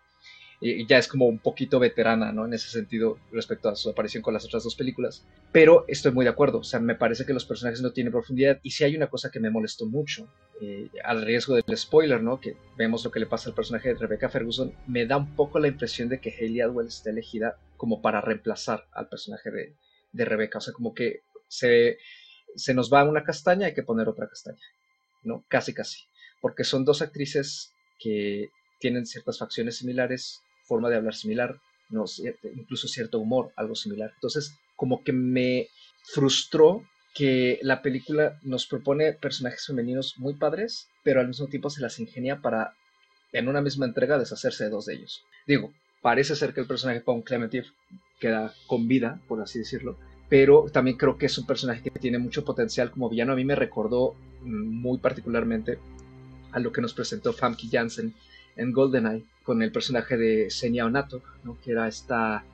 [0.61, 2.45] Y ya es como un poquito veterana, ¿no?
[2.45, 5.25] En ese sentido, respecto a su aparición con las otras dos películas.
[5.53, 8.61] Pero estoy muy de acuerdo, o sea, me parece que los personajes no tienen profundidad.
[8.63, 10.29] Y si hay una cosa que me molestó mucho,
[10.61, 12.41] eh, al riesgo del spoiler, ¿no?
[12.41, 15.59] Que vemos lo que le pasa al personaje de Rebecca Ferguson, me da un poco
[15.59, 19.75] la impresión de que Hayley Atwell está elegida como para reemplazar al personaje de,
[20.13, 20.59] de Rebecca.
[20.59, 21.97] O sea, como que se,
[22.55, 24.61] se nos va una castaña, hay que poner otra castaña,
[25.23, 25.43] ¿no?
[25.49, 26.05] Casi, casi.
[26.43, 31.59] Porque son dos actrices que tienen ciertas facciones similares, forma de hablar similar,
[32.55, 34.13] incluso cierto humor, algo similar.
[34.15, 35.67] Entonces, como que me
[36.05, 41.81] frustró que la película nos propone personajes femeninos muy padres, pero al mismo tiempo se
[41.81, 42.75] las ingenia para,
[43.33, 45.25] en una misma entrega, deshacerse de dos de ellos.
[45.45, 47.65] Digo, parece ser que el personaje Paul Clemente
[48.21, 52.19] queda con vida, por así decirlo, pero también creo que es un personaje que tiene
[52.19, 53.33] mucho potencial como villano.
[53.33, 55.81] A mí me recordó mm, muy particularmente
[56.53, 58.15] a lo que nos presentó Famke Janssen
[58.57, 61.57] en GoldenEye con el personaje de Senya Onato, ¿no?
[61.63, 62.45] que era esta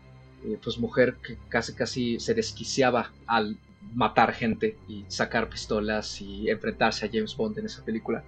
[0.44, 3.56] eh, pues mujer que casi casi se desquiciaba al
[3.94, 8.24] matar gente y sacar pistolas y enfrentarse a James Bond en esa película.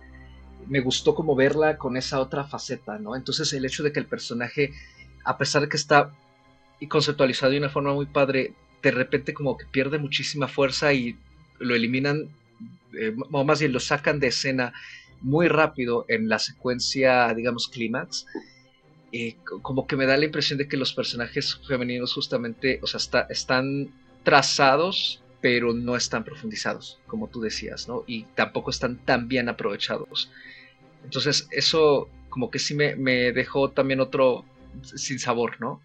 [0.66, 3.16] Me gustó como verla con esa otra faceta, ¿no?
[3.16, 4.72] Entonces el hecho de que el personaje,
[5.24, 6.11] a pesar de que está
[6.88, 8.52] conceptualizado de una forma muy padre,
[8.83, 11.16] de repente como que pierde muchísima fuerza y
[11.59, 12.28] lo eliminan,
[12.94, 14.72] eh, o más bien lo sacan de escena
[15.20, 18.26] muy rápido en la secuencia, digamos, clímax,
[19.12, 22.98] eh, como que me da la impresión de que los personajes femeninos justamente, o sea,
[22.98, 23.90] está, están
[24.22, 28.04] trazados, pero no están profundizados, como tú decías, ¿no?
[28.07, 30.31] Y tampoco están tan bien aprovechados.
[31.04, 34.44] Entonces, eso como que sí me, me dejó también otro
[34.83, 35.81] sin sabor, ¿no?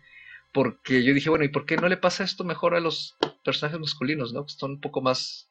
[0.52, 3.80] Porque yo dije, bueno, ¿y por qué no le pasa esto mejor a los personajes
[3.80, 4.46] masculinos, ¿no?
[4.46, 5.50] Que son un poco más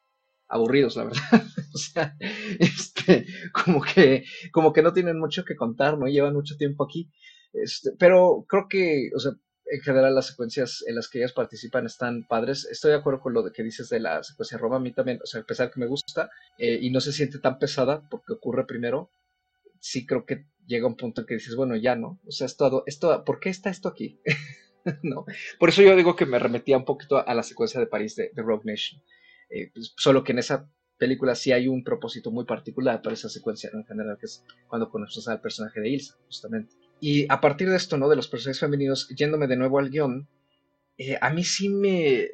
[0.53, 1.23] aburridos, la verdad.
[1.75, 2.17] o sea,
[2.59, 6.07] este, como que, como que no tienen mucho que contar, ¿no?
[6.07, 7.11] Llevan mucho tiempo aquí.
[7.53, 9.33] Este, pero creo que, o sea,
[9.65, 12.67] en general las secuencias en las que ellas participan están padres.
[12.71, 14.77] Estoy de acuerdo con lo que dices de la secuencia Roma.
[14.77, 17.38] A mí también, o sea, a pesar que me gusta eh, y no se siente
[17.38, 19.11] tan pesada porque ocurre primero,
[19.81, 22.21] sí creo que llega un punto en que dices, bueno, ya no.
[22.27, 24.21] O sea, esto, esto, ¿por qué está esto aquí?
[25.03, 25.25] no.
[25.59, 28.31] Por eso yo digo que me remetía un poquito a la secuencia de París de,
[28.35, 29.01] de Rogue Nation.
[29.53, 33.29] Eh, pues, solo que en esa película sí hay un propósito muy particular para esa
[33.29, 36.75] secuencia en general, que es cuando conocemos al personaje de Ilsa, justamente.
[37.01, 38.09] Y a partir de esto, ¿no?
[38.09, 40.29] De los personajes femeninos, yéndome de nuevo al guion,
[40.99, 42.29] eh, a mí sí me...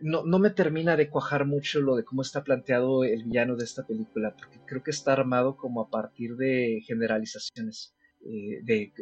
[0.00, 3.64] No, no, me termina de cuajar mucho lo de cómo está planteado el villano de
[3.64, 8.92] esta película, porque creo que está armado como a partir de generalizaciones, eh, de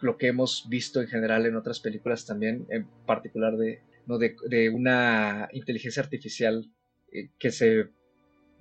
[0.00, 4.18] lo que hemos visto en general en otras películas también, en particular de, ¿no?
[4.18, 6.70] de, de una inteligencia artificial
[7.12, 7.88] eh, que se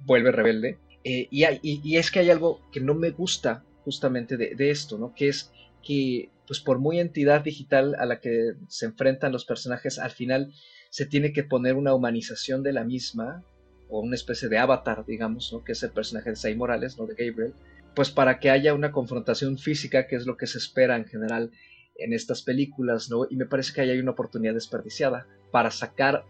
[0.05, 0.77] vuelve rebelde.
[1.03, 5.13] Eh, y, es que hay algo que no me gusta justamente de, esto, ¿no?
[5.15, 9.97] Que es que, pues por muy entidad digital a la que se enfrentan los personajes,
[9.97, 10.53] al final
[10.89, 13.43] se tiene que poner una humanización de la misma,
[13.89, 15.63] o una especie de avatar, digamos, ¿no?
[15.63, 17.07] Que es el personaje de Say Morales, ¿no?
[17.07, 17.53] De Gabriel,
[17.95, 21.51] pues para que haya una confrontación física, que es lo que se espera en general
[21.95, 23.25] en estas películas, ¿no?
[23.29, 26.23] Y me parece que ahí hay una oportunidad desperdiciada para sacar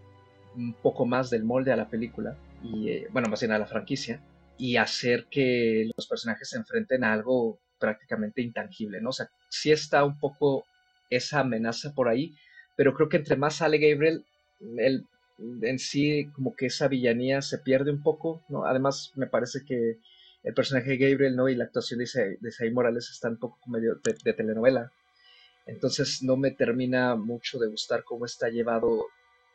[0.55, 3.65] un poco más del molde a la película y, eh, bueno, más bien a la
[3.65, 4.21] franquicia
[4.57, 9.09] y hacer que los personajes se enfrenten a algo prácticamente intangible, ¿no?
[9.09, 10.65] O sea, sí está un poco
[11.09, 12.35] esa amenaza por ahí,
[12.75, 14.25] pero creo que entre más sale Gabriel,
[14.77, 15.05] él
[15.61, 18.65] en sí como que esa villanía se pierde un poco, ¿no?
[18.65, 19.97] Además me parece que
[20.43, 21.47] el personaje de Gabriel, ¿no?
[21.47, 24.91] Y la actuación de, de Morales está un poco medio de telenovela,
[25.65, 29.05] entonces no me termina mucho de gustar cómo está llevado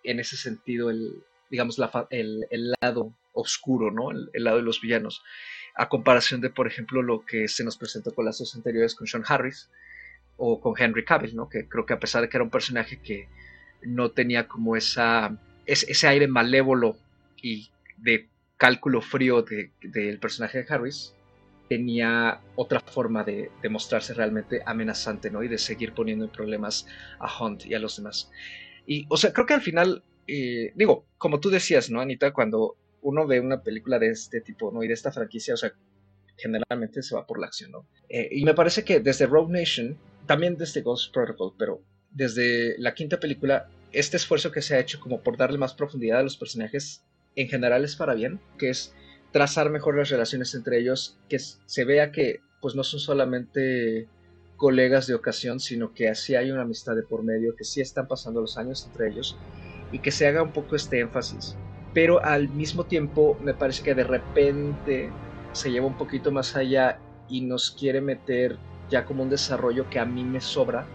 [0.04, 1.78] en ese sentido el, digamos,
[2.10, 4.10] el, lado oscuro, ¿no?
[4.10, 5.22] El, lado de los villanos.
[5.74, 9.06] A comparación de, por ejemplo, lo que se nos presentó con las dos anteriores con
[9.06, 9.68] Sean Harris
[10.36, 11.48] o con Henry Cavill, ¿no?
[11.48, 13.28] Que creo que a pesar de que era un personaje que
[13.82, 15.36] no tenía como esa,
[15.66, 16.96] ese, aire malévolo
[17.42, 19.44] y de cálculo frío
[19.82, 21.14] del personaje de Harris
[21.68, 25.42] tenía otra forma de, mostrarse realmente amenazante, ¿no?
[25.42, 26.86] Y de seguir poniendo en problemas
[27.18, 28.30] a Hunt y a los demás.
[28.86, 32.32] Y, o sea, creo que al final, eh, digo, como tú decías, ¿no, Anita?
[32.32, 34.82] Cuando uno ve una película de este tipo, ¿no?
[34.82, 35.72] Y de esta franquicia, o sea,
[36.36, 37.86] generalmente se va por la acción, ¿no?
[38.08, 42.94] Eh, y me parece que desde Rogue Nation, también desde Ghost Protocol, pero desde la
[42.94, 46.36] quinta película, este esfuerzo que se ha hecho como por darle más profundidad a los
[46.36, 47.04] personajes,
[47.36, 48.94] en general es para bien, que es
[49.32, 54.08] trazar mejor las relaciones entre ellos, que se vea que pues no son solamente
[54.64, 58.08] colegas de ocasión, sino que así hay una amistad de por medio, que sí están
[58.08, 59.36] pasando los años entre ellos
[59.92, 61.54] y que se haga un poco este énfasis.
[61.92, 65.10] Pero al mismo tiempo me parece que de repente
[65.52, 66.98] se lleva un poquito más allá
[67.28, 68.56] y nos quiere meter
[68.88, 70.86] ya como un desarrollo que a mí me sobra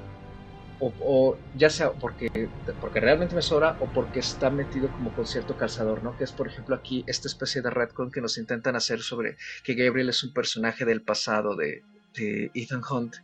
[0.79, 2.49] o, ya sea porque,
[2.81, 6.17] porque realmente me sobra o porque está metido como con cierto calzador, ¿no?
[6.17, 9.75] Que es, por ejemplo, aquí esta especie de retcon que nos intentan hacer sobre que
[9.75, 11.83] Gabriel es un personaje del pasado de,
[12.55, 13.17] Ethan Hunt.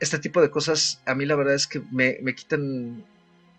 [0.00, 3.04] Este tipo de cosas a mí la verdad es que me, quitan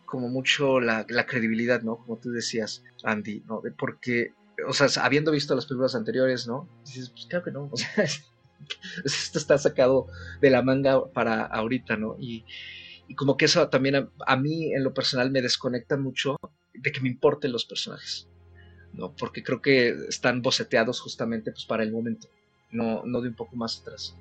[0.05, 1.97] como mucho la, credibilidad, ¿no?
[1.97, 3.61] Como tú decías, Andy, ¿no?
[3.77, 4.33] Porque,
[4.67, 6.67] o sea, habiendo visto las películas anteriores, ¿no?
[6.85, 8.03] Dices, pues claro que no, o sea,
[9.03, 10.07] esto está sacado
[10.41, 12.15] de la manga para ahorita, ¿no?
[12.19, 12.45] Y,
[13.07, 16.37] y como que eso también a, mí en lo personal me desconecta mucho
[16.73, 18.27] de que me importen los personajes,
[18.93, 19.15] ¿no?
[19.15, 22.27] Porque creo que están boceteados justamente pues, para el momento,
[22.71, 24.15] no, no de un poco más atrás.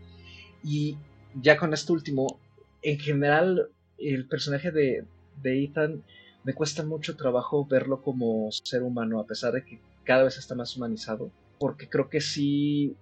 [0.63, 0.97] Y
[1.41, 2.41] ya con esto último,
[2.83, 5.05] en general el personaje de,
[5.43, 6.03] de Ethan
[6.45, 10.55] me cuesta mucho trabajo verlo como ser humano, a pesar de que cada vez está
[10.55, 12.97] más humanizado, porque creo que sí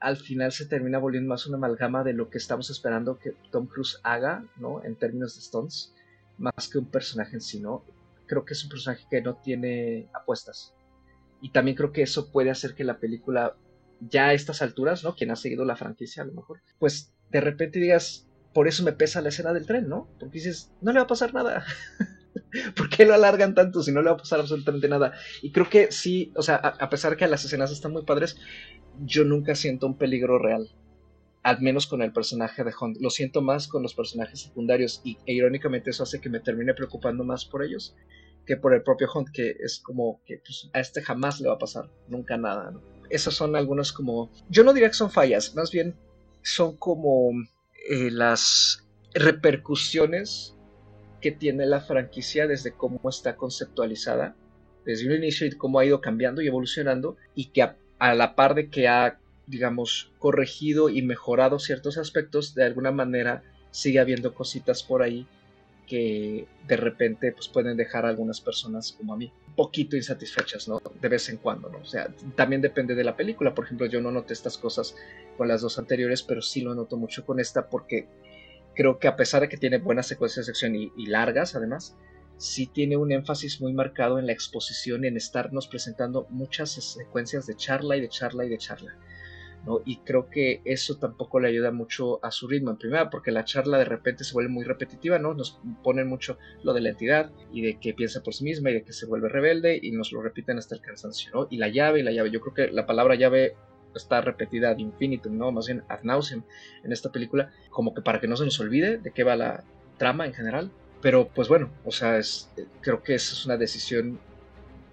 [0.00, 3.66] al final se termina volviendo más una amalgama de lo que estamos esperando que Tom
[3.66, 4.82] Cruise haga, ¿no?
[4.84, 5.94] En términos de stunts,
[6.38, 7.84] más que un personaje en sí, ¿no?
[8.26, 10.74] Creo que es un personaje que no tiene apuestas.
[11.40, 13.56] Y también creo que eso puede hacer que la película,
[14.00, 15.14] ya a estas alturas, ¿no?
[15.14, 18.92] Quien ha seguido la franquicia a lo mejor, pues de repente digas, por eso me
[18.92, 20.08] pesa la escena del tren, ¿no?
[20.18, 21.64] Porque dices, no le va a pasar nada.
[22.76, 25.12] ¿Por qué lo alargan tanto si no le va a pasar absolutamente nada?
[25.42, 28.38] Y creo que sí, o sea, a, pesar que las escenas están muy padres,
[29.04, 30.70] yo nunca siento un peligro real.
[31.42, 32.96] Al menos con el personaje de Hunt.
[33.00, 36.74] Lo siento más con los personajes secundarios y e irónicamente eso hace que me termine
[36.74, 37.94] preocupando más por ellos
[38.46, 41.54] que por el propio Hunt, que es como que pues, a este jamás le va
[41.54, 42.72] a pasar, nunca nada.
[43.10, 45.96] Esas son algunas como, yo no diría que son fallas, más bien
[46.46, 47.32] son como
[47.90, 50.54] eh, las repercusiones
[51.20, 54.36] que tiene la franquicia desde cómo está conceptualizada
[54.84, 58.54] desde un inicio y cómo ha ido cambiando y evolucionando y que a, la par
[58.54, 64.84] de que ha, digamos, corregido y mejorado ciertos aspectos, de alguna manera sigue habiendo cositas
[64.84, 65.26] por ahí
[65.88, 70.80] que de repente pues pueden dejar a algunas personas como a mí poquito insatisfechas, ¿no?
[71.00, 71.78] De vez en cuando, ¿no?
[71.78, 73.54] O sea, también depende de la película.
[73.54, 74.94] Por ejemplo, yo no noté estas cosas
[75.36, 78.06] con las dos anteriores, pero sí lo noto mucho con esta porque
[78.74, 81.96] creo que a pesar de que tiene buenas secuencias de acción y, largas, además,
[82.36, 87.56] sí tiene un énfasis muy marcado en la exposición en estarnos presentando muchas secuencias de
[87.56, 88.96] charla y de charla y de charla.
[89.66, 89.82] ¿No?
[89.84, 92.70] Y creo que eso tampoco le ayuda mucho a su ritmo.
[92.70, 95.34] En primera, porque la charla de repente se vuelve muy repetitiva, ¿no?
[95.34, 98.74] Nos ponen mucho lo de la entidad y de que piensa por sí misma y
[98.74, 101.48] de que se vuelve rebelde y nos lo repiten hasta el cansancio, ¿no?
[101.50, 102.30] Y la llave, y la llave.
[102.30, 103.56] Yo creo que la palabra llave
[103.94, 105.50] está repetida ad infinitum, ¿no?
[105.52, 106.44] Más bien ad nauseam
[106.84, 109.64] en esta película, como que para que no se nos olvide de qué va la
[109.98, 110.70] trama en general.
[111.02, 112.50] Pero pues bueno, o sea, es,
[112.80, 114.18] creo que esa es una decisión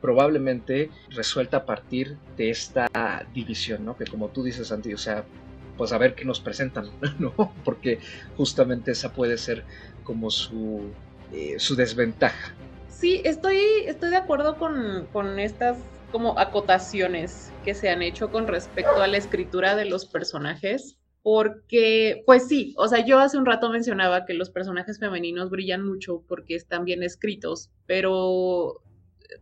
[0.04, 2.90] probablemente resuelta a partir de esta
[3.34, 3.96] división, ¿no?
[3.96, 5.24] Que como tú dices, Santi, o sea,
[5.78, 6.90] pues a ver qué nos presentan,
[7.20, 7.34] ¿no?
[7.64, 8.00] Porque
[8.36, 9.64] justamente esa puede ser
[10.04, 10.82] como su,
[11.32, 12.54] eh, su desventaja.
[12.90, 15.78] Sí, estoy, estoy de acuerdo con, con estas
[16.12, 20.98] como acotaciones que se han hecho con respecto a la escritura de los personajes.
[21.22, 25.88] Porque, pues sí, o sea, yo hace un rato mencionaba que los personajes femeninos brillan
[25.88, 28.82] mucho porque están bien escritos, pero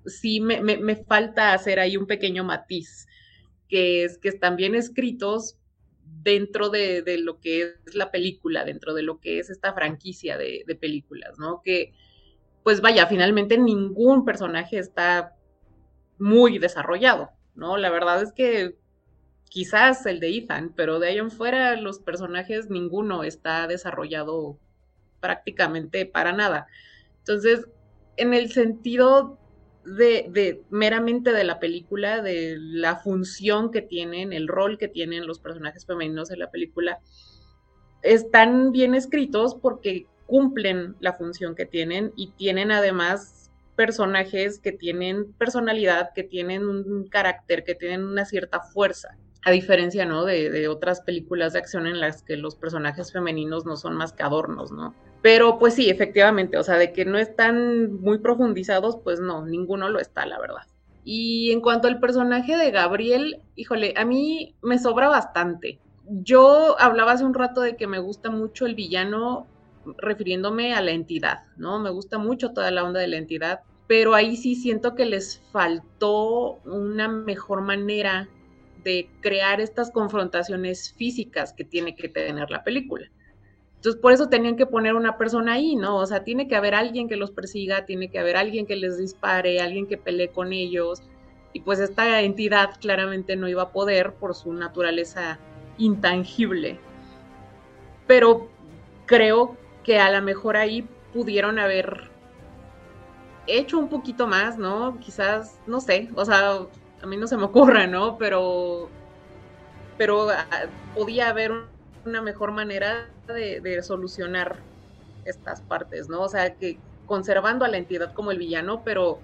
[0.05, 3.07] sí me, me, falta hacer ahí un pequeño matiz,
[3.67, 5.57] que es que están bien escritos
[6.03, 10.37] dentro de, de, lo que es la película, dentro de lo que es esta franquicia
[10.37, 11.61] de, de películas, ¿no?
[11.63, 11.93] Que,
[12.63, 15.35] pues vaya, finalmente ningún personaje está
[16.19, 17.77] muy desarrollado, ¿no?
[17.77, 18.77] La verdad es que
[19.51, 24.59] quizás el de Ethan, pero de ahí en fuera los personajes ninguno está desarrollado
[25.19, 26.67] prácticamente para nada.
[27.19, 27.67] Entonces,
[28.15, 29.40] en el sentido
[29.85, 35.39] de, meramente de la película, de la función que tienen, el rol que tienen los
[35.39, 36.99] personajes femeninos en la película,
[38.01, 45.33] están bien escritos porque cumplen la función que tienen y tienen además personajes que tienen
[45.33, 49.17] personalidad, que tienen un carácter, que tienen una cierta fuerza.
[49.43, 50.23] A diferencia, ¿no?
[50.23, 54.21] De, otras películas de acción en las que los personajes femeninos no son más que
[54.21, 54.93] adornos, ¿no?
[55.21, 59.89] Pero pues sí, efectivamente, o sea, de que no están muy profundizados, pues no, ninguno
[59.89, 60.63] lo está, la verdad.
[61.03, 65.79] Y en cuanto al personaje de Gabriel, híjole, a mí me sobra bastante.
[66.07, 69.47] Yo hablaba hace un rato de que me gusta mucho el villano
[69.97, 71.79] refiriéndome a la entidad, ¿no?
[71.79, 75.39] Me gusta mucho toda la onda de la entidad, pero ahí sí siento que les
[75.51, 78.29] faltó una mejor manera
[78.83, 83.09] de crear estas confrontaciones físicas que tiene que tener la película.
[83.81, 85.97] Entonces, por eso tenían que poner una persona ahí, ¿no?
[85.97, 88.99] O sea, tiene que haber alguien que los persiga, tiene que haber alguien que les
[88.99, 91.01] dispare, alguien que pelee con ellos.
[91.51, 95.39] Y pues esta entidad claramente no iba a poder por su naturaleza
[95.79, 96.77] intangible.
[98.05, 98.49] Pero
[99.07, 102.11] creo que a lo mejor ahí pudieron haber
[103.47, 104.99] hecho un poquito más, ¿no?
[104.99, 106.67] Quizás, no sé, o sea,
[107.01, 108.19] a mí no se me ocurre, ¿no?
[108.19, 108.89] Pero,
[109.97, 110.45] pero ah,
[110.93, 111.70] podía haber
[112.05, 114.57] una mejor manera de, solucionar
[115.25, 116.21] estas partes, ¿no?
[116.21, 119.19] O sea, que conservando a la entidad como el villano, pero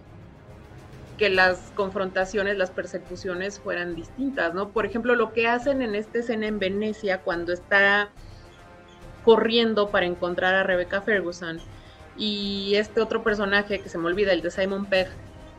[1.18, 4.70] que las confrontaciones, las persecuciones fueran distintas, ¿no?
[4.70, 8.10] Por ejemplo, lo que hacen en esta escena en Venecia cuando está
[9.26, 11.60] corriendo para encontrar a Rebecca Ferguson
[12.18, 15.10] y este otro personaje que se me olvida, el de Simon Pegg,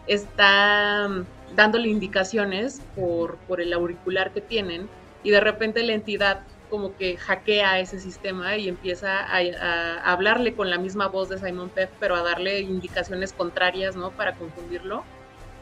[0.06, 4.88] está mm, dándole indicaciones por, por el auricular que tienen
[5.22, 10.70] y de repente la entidad como que hackea ese sistema y empieza a, hablarle con
[10.70, 14.10] la misma voz de Simon Pegg, pero a darle indicaciones contrarias, ¿no?
[14.10, 15.04] Para confundirlo.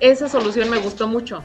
[0.00, 1.42] Esa solución me gustó mucho.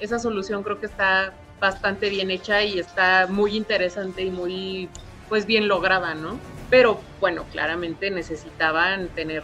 [0.00, 4.88] Esa solución creo que está bastante bien hecha y está muy interesante y muy,
[5.28, 6.38] pues, bien lograda, ¿no?
[6.70, 9.42] Pero, bueno, claramente necesitaban tener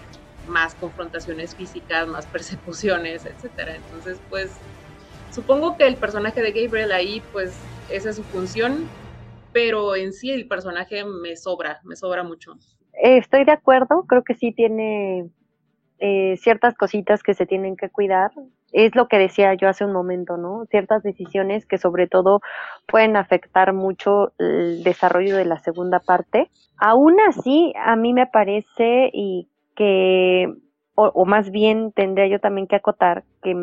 [0.49, 3.77] más confrontaciones físicas, más persecuciones, etcétera.
[3.77, 4.51] Entonces, pues,
[5.33, 7.53] supongo que el personaje de Gabriel ahí, pues,
[7.91, 8.89] esa es su función
[9.53, 12.55] pero en sí el personaje me sobra, me sobra mucho.
[12.93, 15.31] Estoy de acuerdo, creo que sí tiene
[15.99, 18.31] eh, ciertas cositas que se tienen que cuidar.
[18.73, 20.65] Es lo que decía yo hace un momento, ¿no?
[20.71, 22.41] Ciertas decisiones que sobre todo
[22.87, 26.51] pueden afectar mucho el desarrollo de la segunda parte.
[26.77, 30.53] Aún así, a mí me parece y que,
[30.95, 33.55] o más bien tendría yo también que acotar que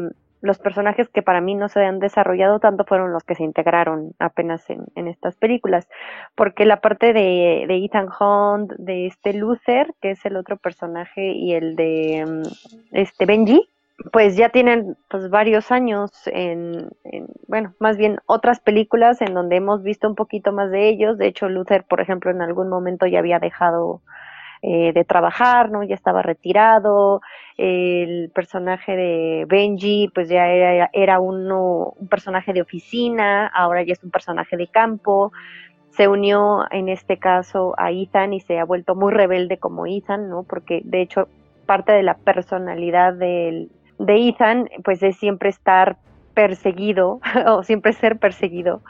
[0.41, 4.13] los personajes que para mí no se han desarrollado tanto fueron los que se integraron
[4.19, 5.87] apenas en, estas películas,
[6.35, 11.53] porque la parte de, Ethan Hunt, de este Luther, que es el otro personaje, y
[11.53, 13.67] el de mm, este Benji,
[14.11, 16.89] pues ya tienen pues varios años en,
[17.47, 21.17] bueno, más bien otras películas en donde hemos visto un poquito más de ellos.
[21.17, 24.01] De hecho, Luther, por ejemplo, en algún momento ya había dejado
[24.61, 25.83] eh, de trabajar, ¿no?
[25.83, 27.21] Ya estaba retirado,
[27.57, 33.93] el personaje de Benji pues ya era, era uno, un personaje de oficina, ahora ya
[33.93, 35.31] es un personaje de campo,
[35.91, 40.29] se unió en este caso a Ethan y se ha vuelto muy rebelde como Ethan,
[40.29, 40.43] ¿no?
[40.43, 41.27] Porque de hecho
[41.65, 43.67] parte de la personalidad de
[43.99, 45.97] Ethan pues es siempre estar
[46.33, 48.81] perseguido o siempre ser perseguido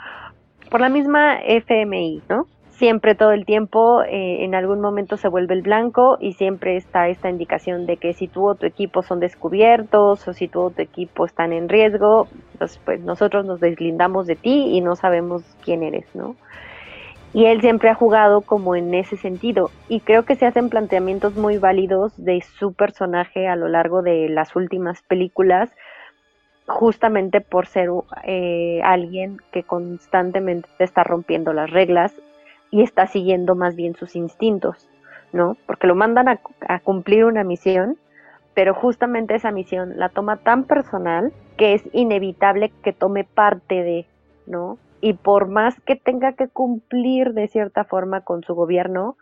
[0.69, 2.45] por la misma FMI, ¿no?
[2.77, 7.09] Siempre todo el tiempo eh, en algún momento se vuelve el blanco y siempre está
[7.09, 10.69] esta indicación de que si tú o tu equipo son descubiertos o si tú o
[10.69, 12.27] tu equipo están en riesgo,
[12.59, 16.35] pues, pues nosotros nos deslindamos de ti y no sabemos quién eres, ¿no?
[17.33, 21.35] Y él siempre ha jugado como en ese sentido y creo que se hacen planteamientos
[21.35, 25.71] muy válidos de su personaje a lo largo de las últimas películas
[26.67, 27.89] justamente por ser
[28.23, 32.13] eh, alguien que constantemente está rompiendo las reglas
[32.71, 34.89] y está siguiendo más bien sus instintos,
[35.31, 35.57] ¿no?
[35.65, 37.97] Porque lo mandan a, cumplir una misión,
[38.53, 44.05] pero justamente esa misión la toma tan personal que es inevitable que tome parte de,
[44.45, 44.77] ¿no?
[44.99, 49.15] Y por más que tenga que cumplir de cierta forma con su gobierno,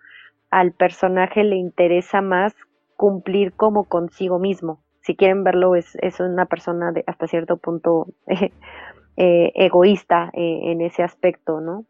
[0.49, 2.55] al personaje le interesa más
[2.95, 4.79] cumplir como consigo mismo.
[5.01, 11.03] Si quieren verlo, es, una persona de hasta cierto punto eh, egoísta eh, en ese
[11.03, 11.85] aspecto, ¿no?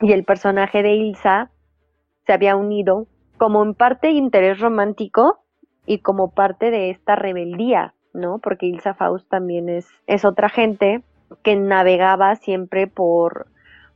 [0.00, 1.50] Y el personaje de Ilsa
[2.26, 5.40] se había unido como en parte interés romántico
[5.86, 8.38] y como parte de esta rebeldía, ¿no?
[8.38, 11.02] Porque Ilsa Faust también es, es otra gente
[11.42, 13.46] que navegaba siempre por,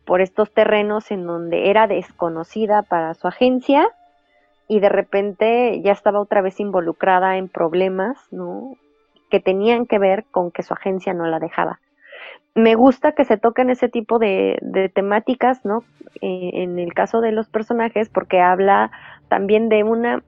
[0.04, 3.88] por estos terrenos en donde era desconocida para su agencia
[4.68, 8.76] y de repente ya estaba otra vez involucrada en problemas, ¿no?
[9.30, 11.80] Que tenían que ver con que su agencia no la dejaba
[12.54, 15.84] me gusta que se toquen ese tipo de, temáticas, ¿no?
[16.20, 18.90] Eh, en el caso de los personajes, porque habla
[19.28, 20.22] también de una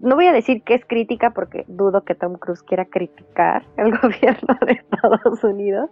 [0.00, 3.96] no voy a decir que es crítica porque dudo que Tom Cruise quiera criticar el
[3.96, 5.90] gobierno de Estados Unidos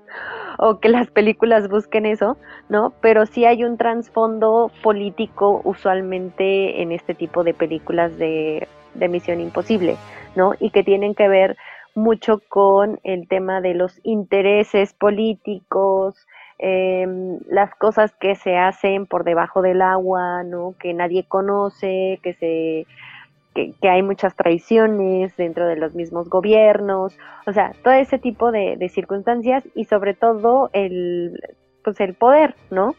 [0.59, 2.37] o que las películas busquen eso,
[2.69, 2.93] ¿no?
[3.01, 9.41] Pero sí hay un trasfondo político usualmente en este tipo de películas de, de Misión
[9.41, 9.97] Imposible,
[10.37, 10.55] ¿no?
[10.59, 11.57] Y que tienen que ver
[11.95, 16.27] mucho con el tema de los intereses políticos,
[16.59, 17.07] eh,
[17.49, 20.75] las cosas que se hacen por debajo del agua, ¿no?
[20.79, 22.87] Que nadie conoce, que se
[23.55, 27.17] que, hay muchas traiciones dentro de los mismos gobiernos,
[27.47, 31.41] o sea, todo ese tipo de, de circunstancias y sobre todo el
[31.85, 32.95] pues el poder, ¿no?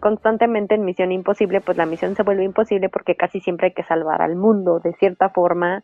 [0.00, 3.82] Constantemente en Misión Imposible, pues la misión se vuelve imposible porque casi siempre hay que
[3.84, 5.82] salvar al mundo de cierta forma,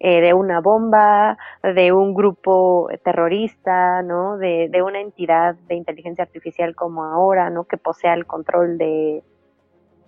[0.00, 4.36] eh, de una bomba, de un grupo terrorista, ¿no?
[4.36, 7.64] De, de, una entidad de inteligencia artificial como ahora, ¿no?
[7.64, 9.24] Que posea el control de,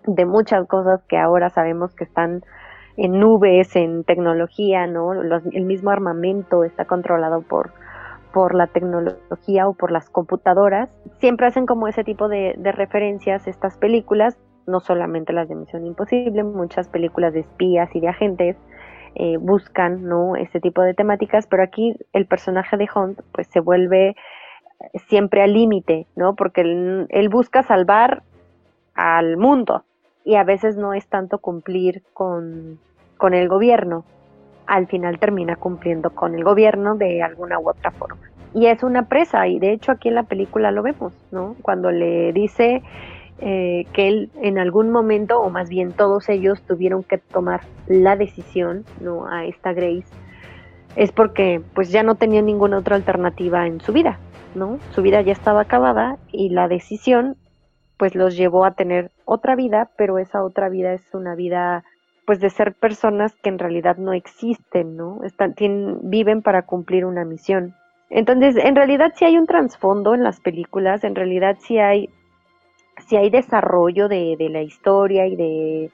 [0.07, 2.43] de muchas cosas que ahora sabemos que están
[2.97, 5.13] en nubes, en tecnología, ¿no?
[5.13, 7.73] el mismo armamento está controlado por,
[8.33, 10.91] por la tecnología o por las computadoras.
[11.19, 15.87] Siempre hacen como ese tipo de, de referencias estas películas, no solamente las de Misión
[15.87, 18.57] Imposible, muchas películas de espías y de agentes
[19.15, 23.61] eh, buscan no este tipo de temáticas pero aquí el personaje de Hunt pues se
[23.61, 24.15] vuelve
[25.09, 28.23] siempre al límite no porque él, busca salvar
[28.95, 29.85] al mundo
[30.25, 32.79] y a veces no es tanto cumplir con,
[33.17, 34.05] con el gobierno.
[34.67, 38.21] Al final termina cumpliendo con el gobierno de alguna u otra forma.
[38.55, 41.91] Y es una presa y de hecho aquí en la película lo vemos no cuando
[41.91, 42.83] le dice
[43.41, 48.17] eh, que él en algún momento, o más bien todos ellos, tuvieron que tomar la
[48.17, 49.27] decisión ¿no?
[49.27, 50.09] a esta Grace,
[50.97, 54.19] es porque pues ya no tenía ninguna otra alternativa en su vida,
[54.55, 54.79] ¿no?
[54.91, 57.37] Su vida ya estaba acabada y la decisión
[57.97, 61.85] pues los llevó a tener otra vida, pero esa otra vida es una vida
[62.27, 65.21] pues de ser personas que en realidad no existen, ¿no?
[65.25, 65.55] Están,
[66.03, 67.75] viven para cumplir una misión.
[68.09, 72.09] Entonces, en realidad sí hay un trasfondo en las películas, en realidad sí hay
[73.07, 75.91] si hay desarrollo de, la historia y de,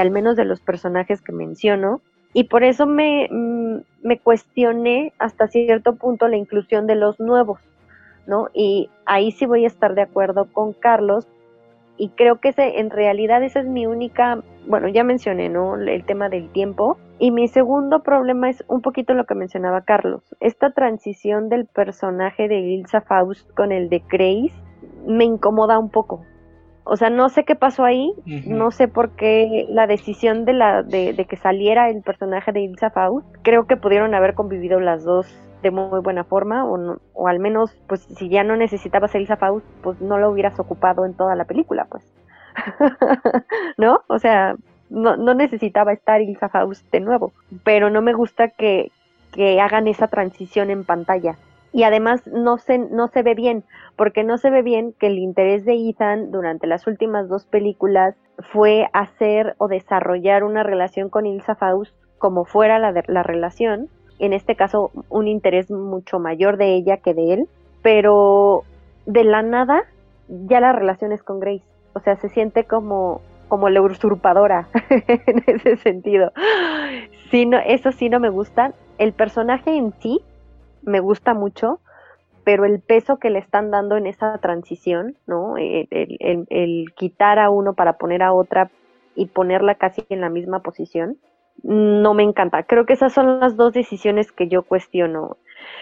[0.00, 2.00] al menos de los personajes que menciono.
[2.32, 7.60] Y por eso me, mm, me cuestioné hasta cierto punto la inclusión de los nuevos,
[8.26, 8.48] ¿no?
[8.54, 11.26] Y ahí sí voy a estar de acuerdo con Carlos.
[11.96, 15.76] Y creo que en realidad esa es mi única, bueno, ya mencioné, ¿no?
[15.76, 16.96] El tema del tiempo.
[17.18, 20.22] Y mi segundo problema es un poquito lo que mencionaba Carlos.
[20.40, 24.54] Esta transición del personaje de Ilsa Faust con el de Grace
[25.06, 26.24] me incomoda un poco.
[26.92, 30.82] O sea, no sé qué pasó ahí, no sé por qué la decisión de, la,
[30.82, 33.28] de, que saliera el personaje de Ilsa Faust.
[33.42, 35.32] Creo que pudieron haber convivido las dos
[35.62, 39.36] de muy buena forma, o, o al menos, pues si ya no necesitabas a Ilsa
[39.36, 42.02] Faust, pues no lo hubieras ocupado en toda la película, pues.
[43.78, 44.00] ¿No?
[44.08, 44.56] O sea,
[44.88, 47.32] no, no necesitaba estar Ilsa Faust de nuevo,
[47.62, 48.90] pero no me gusta que,
[49.32, 51.36] que hagan esa transición en pantalla
[51.72, 53.64] y además no se, no se ve bien,
[53.96, 58.14] porque no se ve bien que el interés de Ethan durante las últimas dos películas
[58.52, 64.32] fue hacer o desarrollar una relación con Ilsa Faust como fuera la, la relación, en
[64.32, 67.48] este caso un interés mucho mayor de ella que de él,
[67.82, 68.64] pero
[69.06, 69.84] de la nada
[70.28, 71.64] ya la relación es con Grace,
[71.94, 76.32] o sea, se siente como como la usurpadora en ese sentido.
[77.32, 78.74] Sí, no, eso sí no me gusta.
[78.96, 80.20] El personaje en sí
[80.82, 81.80] me gusta mucho,
[82.44, 85.56] pero el peso que le están dando en esa transición, ¿no?
[85.56, 88.70] El, el, quitar a uno para poner a otra
[89.14, 91.18] y ponerla casi en la misma posición,
[91.62, 92.62] no me encanta.
[92.62, 95.36] Creo que esas son las dos decisiones que yo cuestiono.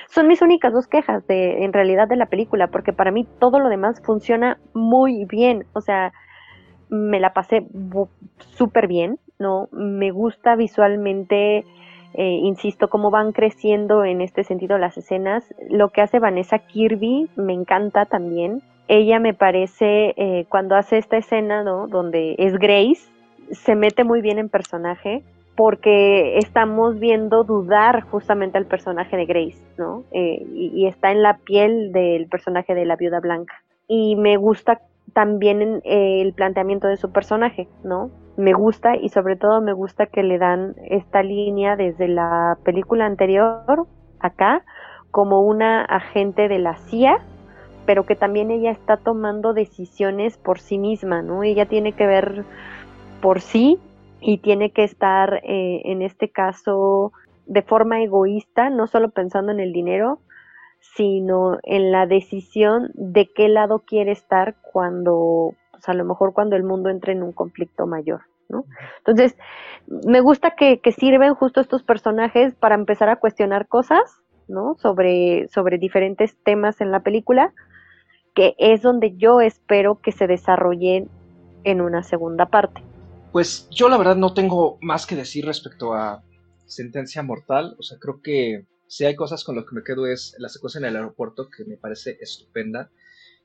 [0.09, 3.61] Son mis únicas dos quejas de, en realidad de la película, porque para mí todo
[3.61, 5.67] lo demás funciona muy bien.
[5.73, 6.13] O sea,
[6.89, 7.67] me la pasé
[8.39, 9.69] súper bien, ¿no?
[9.71, 11.65] Me gusta visualmente
[12.15, 15.45] eh, insisto, cómo van creciendo en este sentido las escenas.
[15.69, 18.63] Lo que hace Vanessa Kirby me encanta también.
[18.89, 21.87] Ella me parece, eh, cuando hace esta escena, ¿no?
[21.87, 23.03] Donde es Grace,
[23.53, 25.23] se mete muy bien en personaje
[25.55, 30.05] porque estamos viendo dudar justamente al personaje de Grace, ¿no?
[30.13, 33.55] Eh, y, y, está en la piel del personaje de la viuda blanca.
[33.89, 34.81] Y me gusta
[35.13, 38.11] también el planteamiento de su personaje, ¿no?
[38.39, 43.05] me gusta y sobre todo me gusta que le dan esta línea desde la película
[43.05, 43.89] anterior
[44.21, 44.65] acá
[45.11, 47.19] como una agente de la CIA,
[47.85, 51.43] pero que también ella está tomando decisiones por sí misma, ¿no?
[51.43, 52.45] Ella tiene que ver
[53.21, 53.81] por sí
[54.21, 57.13] y tiene que estar eh, en este caso
[57.47, 60.21] de forma egoísta, no solo pensando en el dinero,
[60.81, 66.57] sino en la decisión de qué lado quiere estar cuando, pues a lo mejor cuando
[66.57, 68.23] el mundo entre en un conflicto mayor.
[68.49, 68.65] ¿no?
[68.99, 69.37] Entonces,
[69.87, 74.01] me gusta que, que sirven justo estos personajes para empezar a cuestionar cosas,
[74.49, 74.77] ¿no?
[74.79, 77.53] Sobre, sobre diferentes temas en la película,
[78.35, 81.11] que es donde yo espero que se desarrollen
[81.65, 82.83] en una segunda parte.
[83.33, 86.23] Pues yo la verdad no tengo más que decir respecto a
[86.65, 90.35] Sentencia Mortal, o sea, creo que si hay cosas con las que me quedo es
[90.39, 92.91] la secuencia en el aeropuerto que me parece estupenda.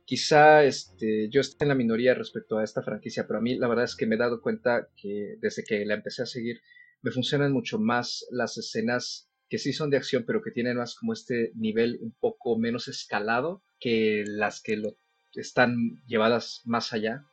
[0.06, 3.68] Quizá este, yo esté en la minoría respecto a esta franquicia, pero a mí la
[3.68, 6.62] verdad es que me he dado cuenta que desde que la empecé a seguir
[7.02, 10.96] me funcionan mucho más las escenas que sí son de acción, pero que tienen más
[10.96, 14.98] como este nivel un poco menos escalado que las que lo
[15.36, 17.26] están llevadas más allá.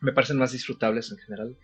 [0.00, 1.56] Me parecen más disfrutables en general.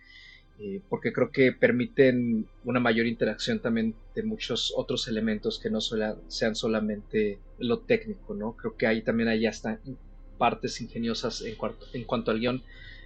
[0.65, 5.79] Eh, porque creo que permiten una mayor interacción también de muchos otros elementos que no
[5.81, 8.55] sean solamente lo técnico, ¿no?
[8.55, 9.81] Creo que ahí también hay hasta
[10.37, 11.57] partes ingeniosas en,
[11.91, 12.63] en cuanto al guion.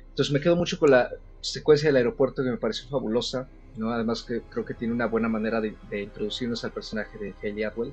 [0.09, 1.09] Entonces me quedo mucho con la
[1.41, 3.91] secuencia del aeropuerto que me pareció fabulosa, ¿no?
[3.91, 7.91] Además que creo que tiene una buena manera de, introducirnos al personaje de Haley Atwell.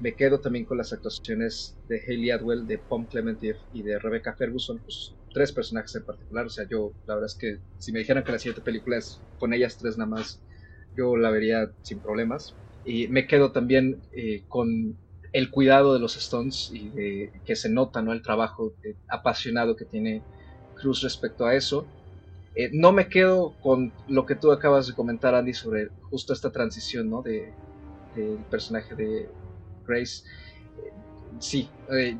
[0.00, 3.42] Me quedo también con las actuaciones de Haley Atwell, de Pom Clement
[3.74, 6.46] y de Rebecca Ferguson, pues tres personajes en particular.
[6.46, 9.20] O sea, yo, la verdad es que si me dijeran que la siguiente película es
[9.38, 10.40] con ellas tres nada más,
[10.96, 12.54] yo la vería sin problemas.
[12.86, 14.96] Y me quedo también eh, con
[15.34, 18.14] el cuidado de los Stones y de que se nota, ¿no?
[18.14, 18.72] El trabajo
[19.08, 20.22] apasionado que tiene
[20.74, 21.86] Cruz respecto a eso.
[22.54, 26.50] Eh, no me quedo con lo que tú acabas de comentar, Andy, sobre justo esta
[26.50, 27.20] transición, ¿no?
[27.20, 27.52] De,
[28.14, 29.28] del personaje de
[29.86, 30.24] Grace.
[30.78, 30.92] Eh,
[31.40, 31.68] sí,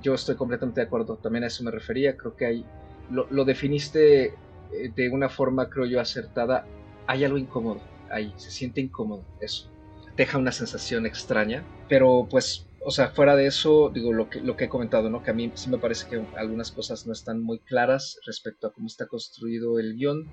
[0.03, 1.17] yo estoy completamente de acuerdo.
[1.17, 2.15] También a eso me refería.
[2.15, 2.67] Creo que hay
[3.11, 4.35] lo, definiste
[4.73, 6.67] eh, de una forma, creo yo, acertada.
[7.07, 7.81] Hay algo incómodo
[8.11, 9.71] ahí, se siente incómodo eso.
[10.17, 14.57] Deja una sensación extraña, pero pues, o sea, fuera de eso, digo, lo que, lo
[14.57, 15.23] que he comentado, ¿no?
[15.23, 18.73] Que a mí sí me parece que algunas cosas no están muy claras respecto a
[18.73, 20.27] cómo está construido el guion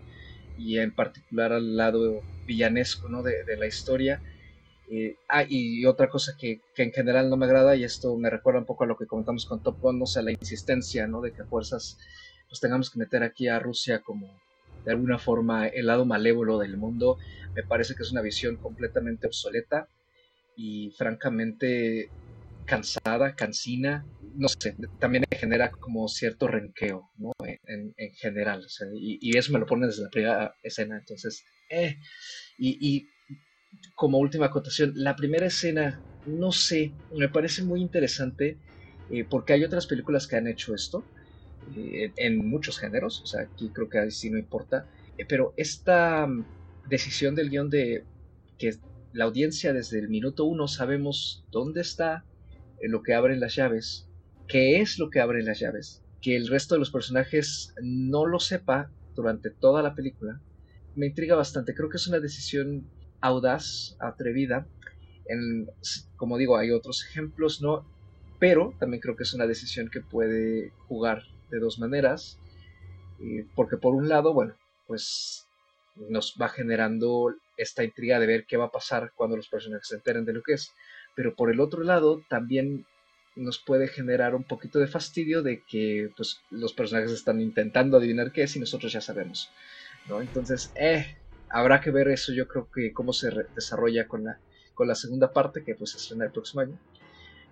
[0.58, 3.24] y en particular al lado villanesco, ¿no?
[3.24, 4.22] De, la historia.
[4.90, 8.30] Eh, ah, y otra cosa que, que, en general no me agrada, y esto me
[8.30, 11.22] recuerda un poco a lo que comentamos con Top Gun, o sea, la insistencia, ¿no?
[11.22, 11.98] De que fuerzas
[12.54, 14.40] pues tengamos que meter aquí a Rusia como
[14.86, 17.18] de alguna forma el lado malévolo del mundo,
[17.56, 19.88] me parece que es una visión completamente obsoleta
[20.56, 22.12] y francamente
[22.66, 27.32] cansada, cansina, no sé, también genera como cierto renqueo, ¿no?
[27.66, 28.64] En, general,
[29.02, 31.98] y, eso me lo pone desde la primera escena, entonces, eh,
[32.60, 33.08] y,
[33.96, 38.60] como última acotación, la primera escena, no sé, me parece muy interesante,
[39.10, 41.04] eh, porque hay otras películas que han hecho esto,
[41.76, 46.28] eh, en muchos géneros, o sea, aquí creo que así no importa, eh, pero esta
[46.28, 46.46] mm,
[46.90, 48.06] decisión del guion de
[48.58, 48.76] que
[49.12, 52.26] la audiencia desde el minuto uno sabemos dónde está
[52.80, 54.10] eh, lo que abren las llaves,
[54.48, 58.40] qué es lo que abren las llaves, que el resto de los personajes no lo
[58.40, 60.42] sepa durante toda la película,
[60.96, 61.74] me intriga bastante.
[61.74, 62.90] Creo que es una decisión
[63.22, 64.68] audaz, atrevida.
[66.16, 67.86] Como digo, hay otros ejemplos, ¿no?
[68.40, 71.24] Pero también creo que es una decisión que puede jugar
[71.54, 72.40] de dos maneras,
[73.56, 74.56] porque por un lado, bueno,
[74.88, 75.48] pues
[75.96, 79.96] nos va generando esta intriga de ver qué va a pasar cuando los personajes se
[79.96, 80.72] enteren de lo que es,
[81.16, 82.86] pero por el otro lado también
[83.36, 88.32] nos puede generar un poquito de fastidio de que pues, los personajes están intentando adivinar
[88.32, 89.50] qué es y nosotros ya sabemos,
[90.08, 90.22] ¿no?
[90.22, 91.18] Entonces, eh,
[91.50, 94.40] habrá que ver eso, yo creo que cómo se desarrolla con la,
[94.74, 96.80] con la segunda parte, que pues estrena el próximo año.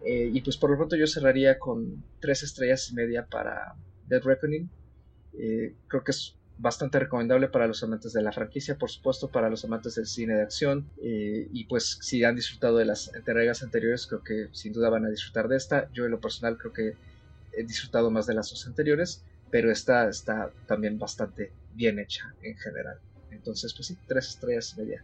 [0.06, 3.76] Eh, y pues por lo pronto yo cerraría con tres estrellas y media para
[4.08, 4.70] Dead Reckoning.
[5.38, 9.49] Eh, creo que es bastante recomendable para los amantes de la franquicia, por supuesto, para
[9.49, 10.89] los amantes del cine de acción.
[11.02, 15.06] Eh, y pues si han disfrutado de las entregas anteriores, creo que sin duda van
[15.06, 15.91] a disfrutar de esta.
[15.91, 16.95] Yo en lo personal creo que
[17.54, 22.56] he disfrutado más de las dos anteriores, pero esta está también bastante bien hecha en
[22.58, 22.99] general.
[23.32, 25.04] Entonces, pues sí, tres estrellas y media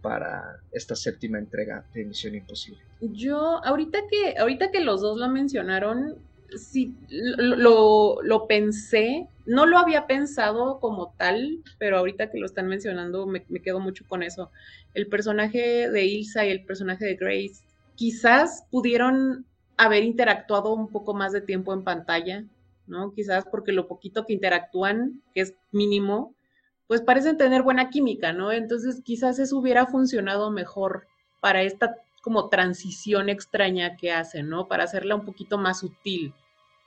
[0.00, 2.80] para esta séptima entrega de Misión Imposible.
[3.00, 6.16] Yo, ahorita que, ahorita que los dos lo mencionaron,
[6.56, 12.68] sí, lo, lo, pensé, no lo había pensado como tal, pero ahorita que lo están
[12.68, 14.50] mencionando me, quedo mucho con eso.
[14.94, 17.62] El personaje de Ilsa y el personaje de Grace
[17.94, 19.46] quizás pudieron
[19.76, 22.44] haber interactuado un poco más de tiempo en pantalla,
[22.86, 23.12] ¿no?
[23.12, 26.34] Quizás porque lo poquito que interactúan, que es mínimo,
[26.88, 28.50] pues parecen tener buena química, ¿no?
[28.50, 31.06] Entonces quizás eso hubiera funcionado mejor
[31.40, 34.66] para esta como transición extraña que hacen, ¿no?
[34.66, 36.34] Para hacerla un poquito más sutil.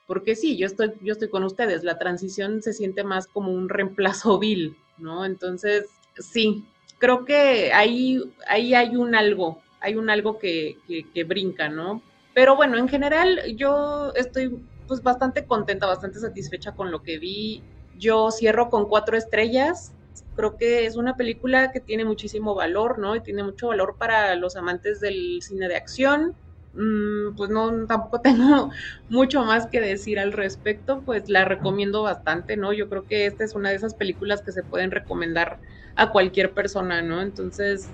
[0.07, 3.69] Porque sí, yo estoy, yo estoy con ustedes, la transición se siente más como un
[3.69, 5.23] reemplazo vil, ¿no?
[5.23, 5.85] Entonces,
[6.17, 6.65] sí,
[6.99, 10.77] creo que ahí, ahí hay un algo, hay un algo que,
[11.13, 12.01] que, brinca, ¿no?
[12.33, 17.63] Pero bueno, en general yo estoy pues bastante contenta, bastante satisfecha con lo que vi.
[18.01, 19.93] Yo cierro con cuatro estrellas.
[20.35, 23.15] Creo que es una película que tiene muchísimo valor, ¿no?
[23.15, 26.35] Y tiene mucho valor para los amantes del cine de acción.
[26.73, 28.71] Mm, pues no, tampoco tengo
[29.07, 32.73] mucho más que decir al respecto, pues la recomiendo bastante, ¿no?
[32.73, 35.59] Yo creo que esta es una de esas películas que se pueden recomendar
[35.95, 37.21] a cualquier persona, ¿no?
[37.21, 37.87] Entonces,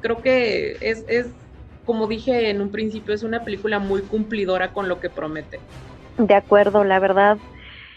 [0.00, 1.26] creo que es, es
[1.84, 5.58] como dije en un principio, es una película muy cumplidora con lo que promete.
[6.16, 7.38] De acuerdo, la verdad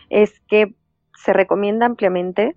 [0.09, 0.73] es que
[1.15, 2.55] se recomienda ampliamente.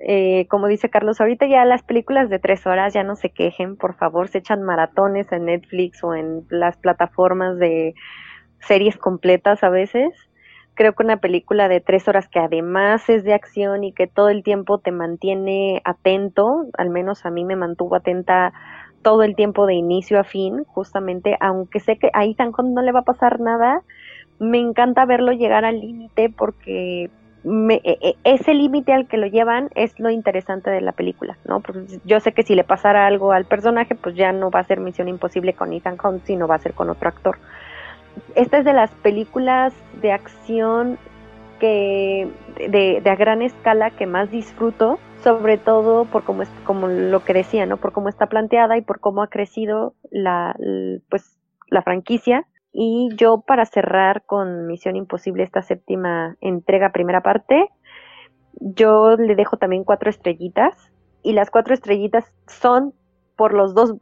[0.00, 3.76] Eh, como dice Carlos, ahorita ya las películas de tres horas ya no se quejen,
[3.76, 7.94] por favor, se echan maratones en Netflix o en las plataformas de
[8.60, 10.14] series completas a veces.
[10.74, 14.28] Creo que una película de tres horas que además es de acción y que todo
[14.28, 18.52] el tiempo te mantiene atento, al menos a mí me mantuvo atenta
[19.02, 22.92] todo el tiempo de inicio a fin, justamente, aunque sé que a Ethan no le
[22.92, 23.82] va a pasar nada,
[24.38, 27.10] me encanta verlo llegar al límite porque
[27.70, 31.60] e, e, ese límite al que lo llevan es lo interesante de la película, ¿no?
[31.60, 34.64] Porque yo sé que si le pasara algo al personaje, pues ya no va a
[34.64, 37.38] ser Misión Imposible con Ethan Hunt, sino va a ser con otro actor.
[38.34, 39.72] Esta es de las películas
[40.02, 40.98] de acción
[41.60, 46.86] que de, de a gran escala que más disfruto, sobre todo por cómo es, como
[46.88, 47.76] lo que decía, ¿no?
[47.76, 50.54] Por cómo está planteada y por cómo ha crecido la,
[51.08, 51.38] pues,
[51.68, 57.68] la franquicia y yo para cerrar con Misión Imposible esta séptima entrega, primera parte,
[58.60, 60.74] yo le dejo también cuatro estrellitas
[61.22, 62.94] y las cuatro estrellitas son
[63.36, 63.94] por los dos,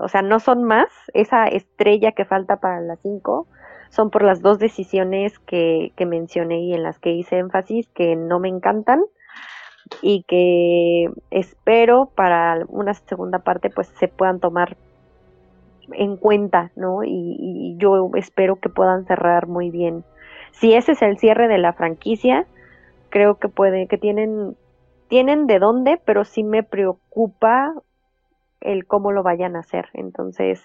[0.00, 3.46] o sea, no son más, esa estrella que falta para las cinco,
[3.90, 8.16] son por las dos decisiones que, que mencioné y en las que hice énfasis que
[8.16, 9.02] no me encantan
[10.02, 14.76] y que espero para una segunda parte pues se puedan tomar
[15.92, 17.04] en cuenta, ¿no?
[17.04, 20.04] Y, yo espero que puedan cerrar muy bien.
[20.52, 22.46] Si ese es el cierre de la franquicia,
[23.10, 24.56] creo que puede, que tienen,
[25.08, 27.74] tienen de dónde, pero sí me preocupa
[28.60, 29.88] el cómo lo vayan a hacer.
[29.92, 30.62] Entonces,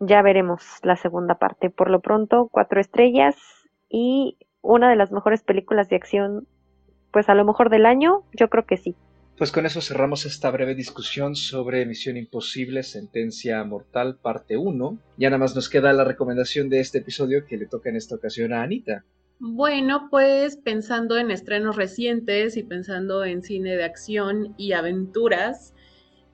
[0.00, 1.70] ya veremos la segunda parte.
[1.70, 3.36] Por lo pronto, cuatro estrellas
[3.88, 6.46] y una de las mejores películas de acción,
[7.12, 8.96] pues a lo mejor del año, yo creo que sí.
[9.36, 14.98] Pues con eso cerramos esta breve discusión sobre Misión Imposible, Sentencia Mortal, parte 1.
[15.16, 18.14] Ya nada más nos queda la recomendación de este episodio que le toca en esta
[18.14, 19.04] ocasión a Anita.
[19.40, 25.74] Bueno, pues pensando en estrenos recientes y pensando en cine de acción y aventuras,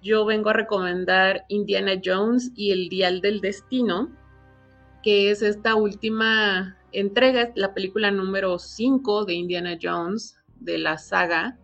[0.03, 4.15] yo vengo a recomendar Indiana Jones y el Dial del Destino,
[5.03, 11.57] que es esta última entrega, la película número 5 de Indiana Jones de la saga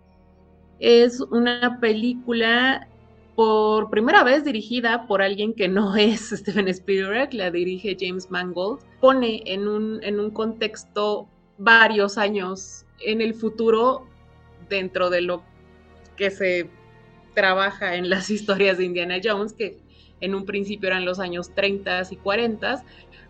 [0.78, 2.88] es una película
[3.34, 8.80] por primera vez dirigida por alguien que no es Steven Spielberg, la dirige James Mangold.
[9.00, 14.06] Pone en un, en un contexto varios años en el futuro
[14.68, 15.42] dentro de lo
[16.16, 16.70] que se
[17.34, 19.78] trabaja en las historias de Indiana Jones, que
[20.20, 22.82] en un principio eran los años 30 y 40,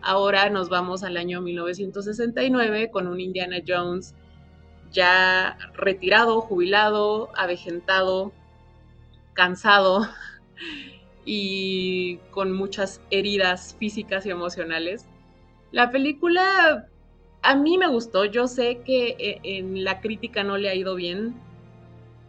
[0.03, 4.15] ahora nos vamos al año 1969 con un Indiana Jones
[4.97, 8.33] ya retirado, jubilado, avejentado,
[9.35, 10.09] cansado
[11.25, 15.07] y con muchas heridas físicas y emocionales.
[15.71, 16.89] La película
[17.43, 20.95] a mí me gustó, yo sé que eh, en la crítica no le ha ido
[20.95, 21.35] bien,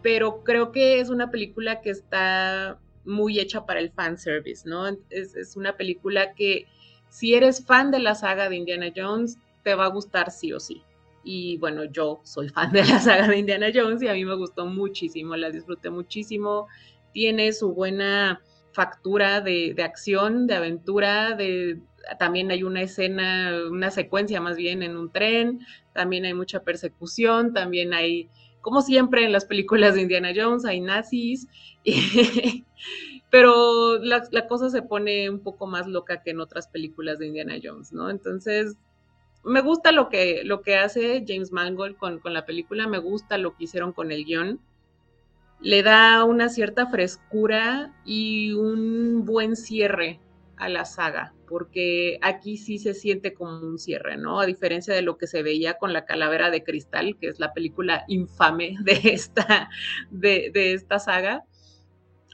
[0.04, 4.88] pero creo que es una película que está muy hecha para el fanservice, ¿no?
[5.10, 6.68] Es, es una película que
[7.10, 10.60] si eres fan de la saga de Indiana Jones, te va a gustar sí o
[10.60, 10.84] sí.
[11.30, 14.36] Y bueno, yo soy fan de la saga de Indiana Jones y a mí me
[14.36, 16.68] gustó muchísimo, la disfruté muchísimo.
[17.12, 18.40] Tiene su buena
[18.72, 21.82] factura de, acción, de aventura, de,
[22.18, 25.60] también hay una escena, una secuencia más bien en un tren,
[25.92, 28.30] también hay mucha persecución, también hay,
[28.62, 31.50] como siempre en las películas de Indiana Jones, hay nazis,
[33.30, 37.56] pero la, cosa se pone un poco más loca que en otras películas de Indiana
[37.62, 38.10] Jones, ¿no?
[38.10, 38.78] Entonces,
[39.48, 43.56] me gusta lo que, lo que hace James Mangold con, la película, me gusta lo
[43.56, 44.60] que hicieron con el guion.
[45.60, 50.20] Le da una cierta frescura y un buen cierre
[50.58, 54.40] a la saga, porque aquí sí se siente como un cierre, ¿no?
[54.40, 57.54] A diferencia de lo que se veía con la calavera de cristal, que es la
[57.54, 59.70] película infame de esta,
[60.12, 61.46] de, de esta saga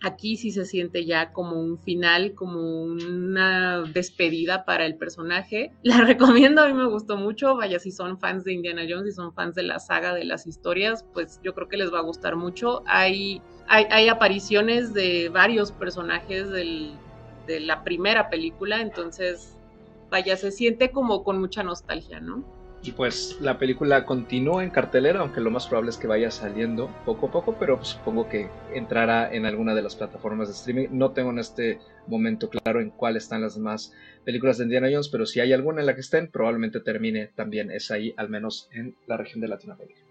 [0.05, 5.71] Aquí sí se siente ya como un final, como una despedida para el personaje.
[5.83, 7.55] La recomiendo, a mí me gustó mucho.
[7.55, 10.45] Vaya, si son fans de Indiana Jones, si son fans de la saga de las
[10.45, 12.83] historias, pues yo creo que les va a gustar mucho.
[12.85, 19.55] Hay, hay, apariciones de varios personajes de la primera película, entonces,
[20.11, 22.43] vaya, se siente como con mucha nostalgia, ¿no?
[22.85, 26.89] Y pues la película continúa en cartelera, aunque lo más probable es que vaya saliendo
[27.05, 30.89] poco a poco, pero supongo que entrará en alguna de las plataformas de streaming.
[30.91, 33.93] No tengo en este momento claro en cuál están las demás
[34.25, 37.71] películas de Indiana Jones, pero si hay alguna en la que estén, probablemente termine también
[37.71, 40.01] es ahí, al menos en la región de Latinoamérica.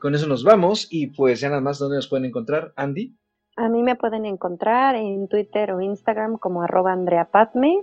[0.00, 2.72] Con eso nos vamos y pues ya nada más, ¿dónde nos pueden encontrar?
[2.74, 3.14] Andy.
[3.56, 7.82] A mí me pueden encontrar en Twitter o Instagram como arroba Andrea Patme.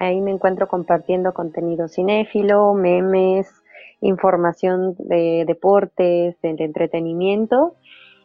[0.00, 3.62] Ahí me encuentro compartiendo contenido cinéfilo, memes,
[4.04, 7.74] información de deportes, de, entretenimiento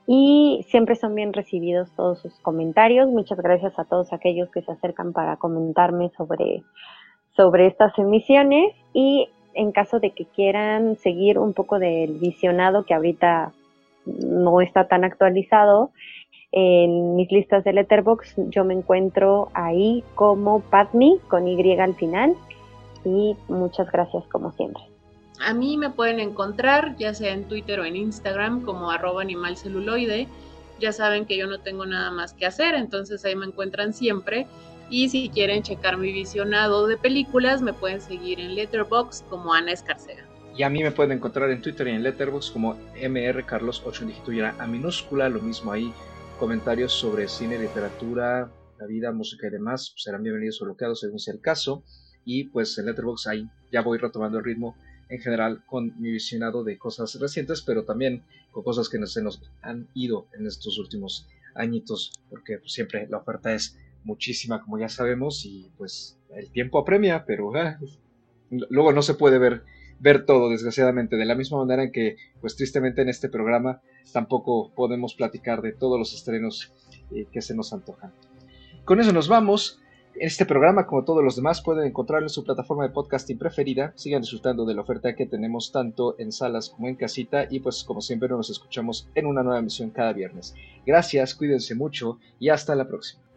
[0.05, 3.09] y siempre son bien recibidos todos sus comentarios.
[3.09, 6.63] Muchas gracias a todos aquellos que se acercan para comentarme sobre,
[7.35, 12.93] sobre estas emisiones y en caso de que quieran seguir un poco del visionado que
[12.93, 13.53] ahorita
[14.05, 15.91] no está tan actualizado,
[16.51, 22.35] en mis listas de Letterbox yo me encuentro ahí como Padme con Y al final
[23.05, 24.88] y muchas gracias como siempre.
[25.39, 30.27] A mí me pueden encontrar ya sea en Twitter o en Instagram como arroba animalceluloide.
[30.79, 34.47] Ya saben que yo no tengo nada más que hacer, entonces ahí me encuentran siempre.
[34.89, 39.71] Y si quieren checar mi visionado de películas, me pueden seguir en Letterbox como Ana
[39.71, 40.25] Escarcega.
[40.57, 44.33] Y a mí me pueden encontrar en Twitter y en Letterbox como mrcarlos8 en dígito
[44.33, 45.93] y a minúscula, lo mismo ahí.
[46.37, 51.33] Comentarios sobre cine, literatura, la vida, música y demás serán bienvenidos o bloqueados según sea
[51.33, 51.83] el caso.
[52.25, 54.75] Y pues en Letterbox ahí ya voy retomando el ritmo
[55.09, 59.41] en general con mi visionado de cosas recientes, pero también con cosas que se nos
[59.61, 64.87] han ido en estos últimos añitos, porque pues, siempre la oferta es muchísima, como ya
[64.87, 67.79] sabemos, y pues el tiempo apremia, pero ah,
[68.49, 69.63] luego no se puede ver,
[69.99, 73.81] ver todo, desgraciadamente, de la misma manera en que, pues tristemente en este programa
[74.13, 76.71] tampoco podemos platicar de todos los estrenos
[77.11, 78.13] eh, que se nos antojan.
[78.85, 79.81] Con eso nos vamos.
[80.15, 83.93] Este programa, como todos los demás, pueden encontrarlo en su plataforma de podcasting preferida.
[83.95, 87.83] Sigan disfrutando de la oferta que tenemos tanto en salas como en casita y pues
[87.83, 90.55] como siempre nos escuchamos en una nueva emisión cada viernes.
[90.85, 93.28] Gracias, cuídense mucho y hasta la próxima.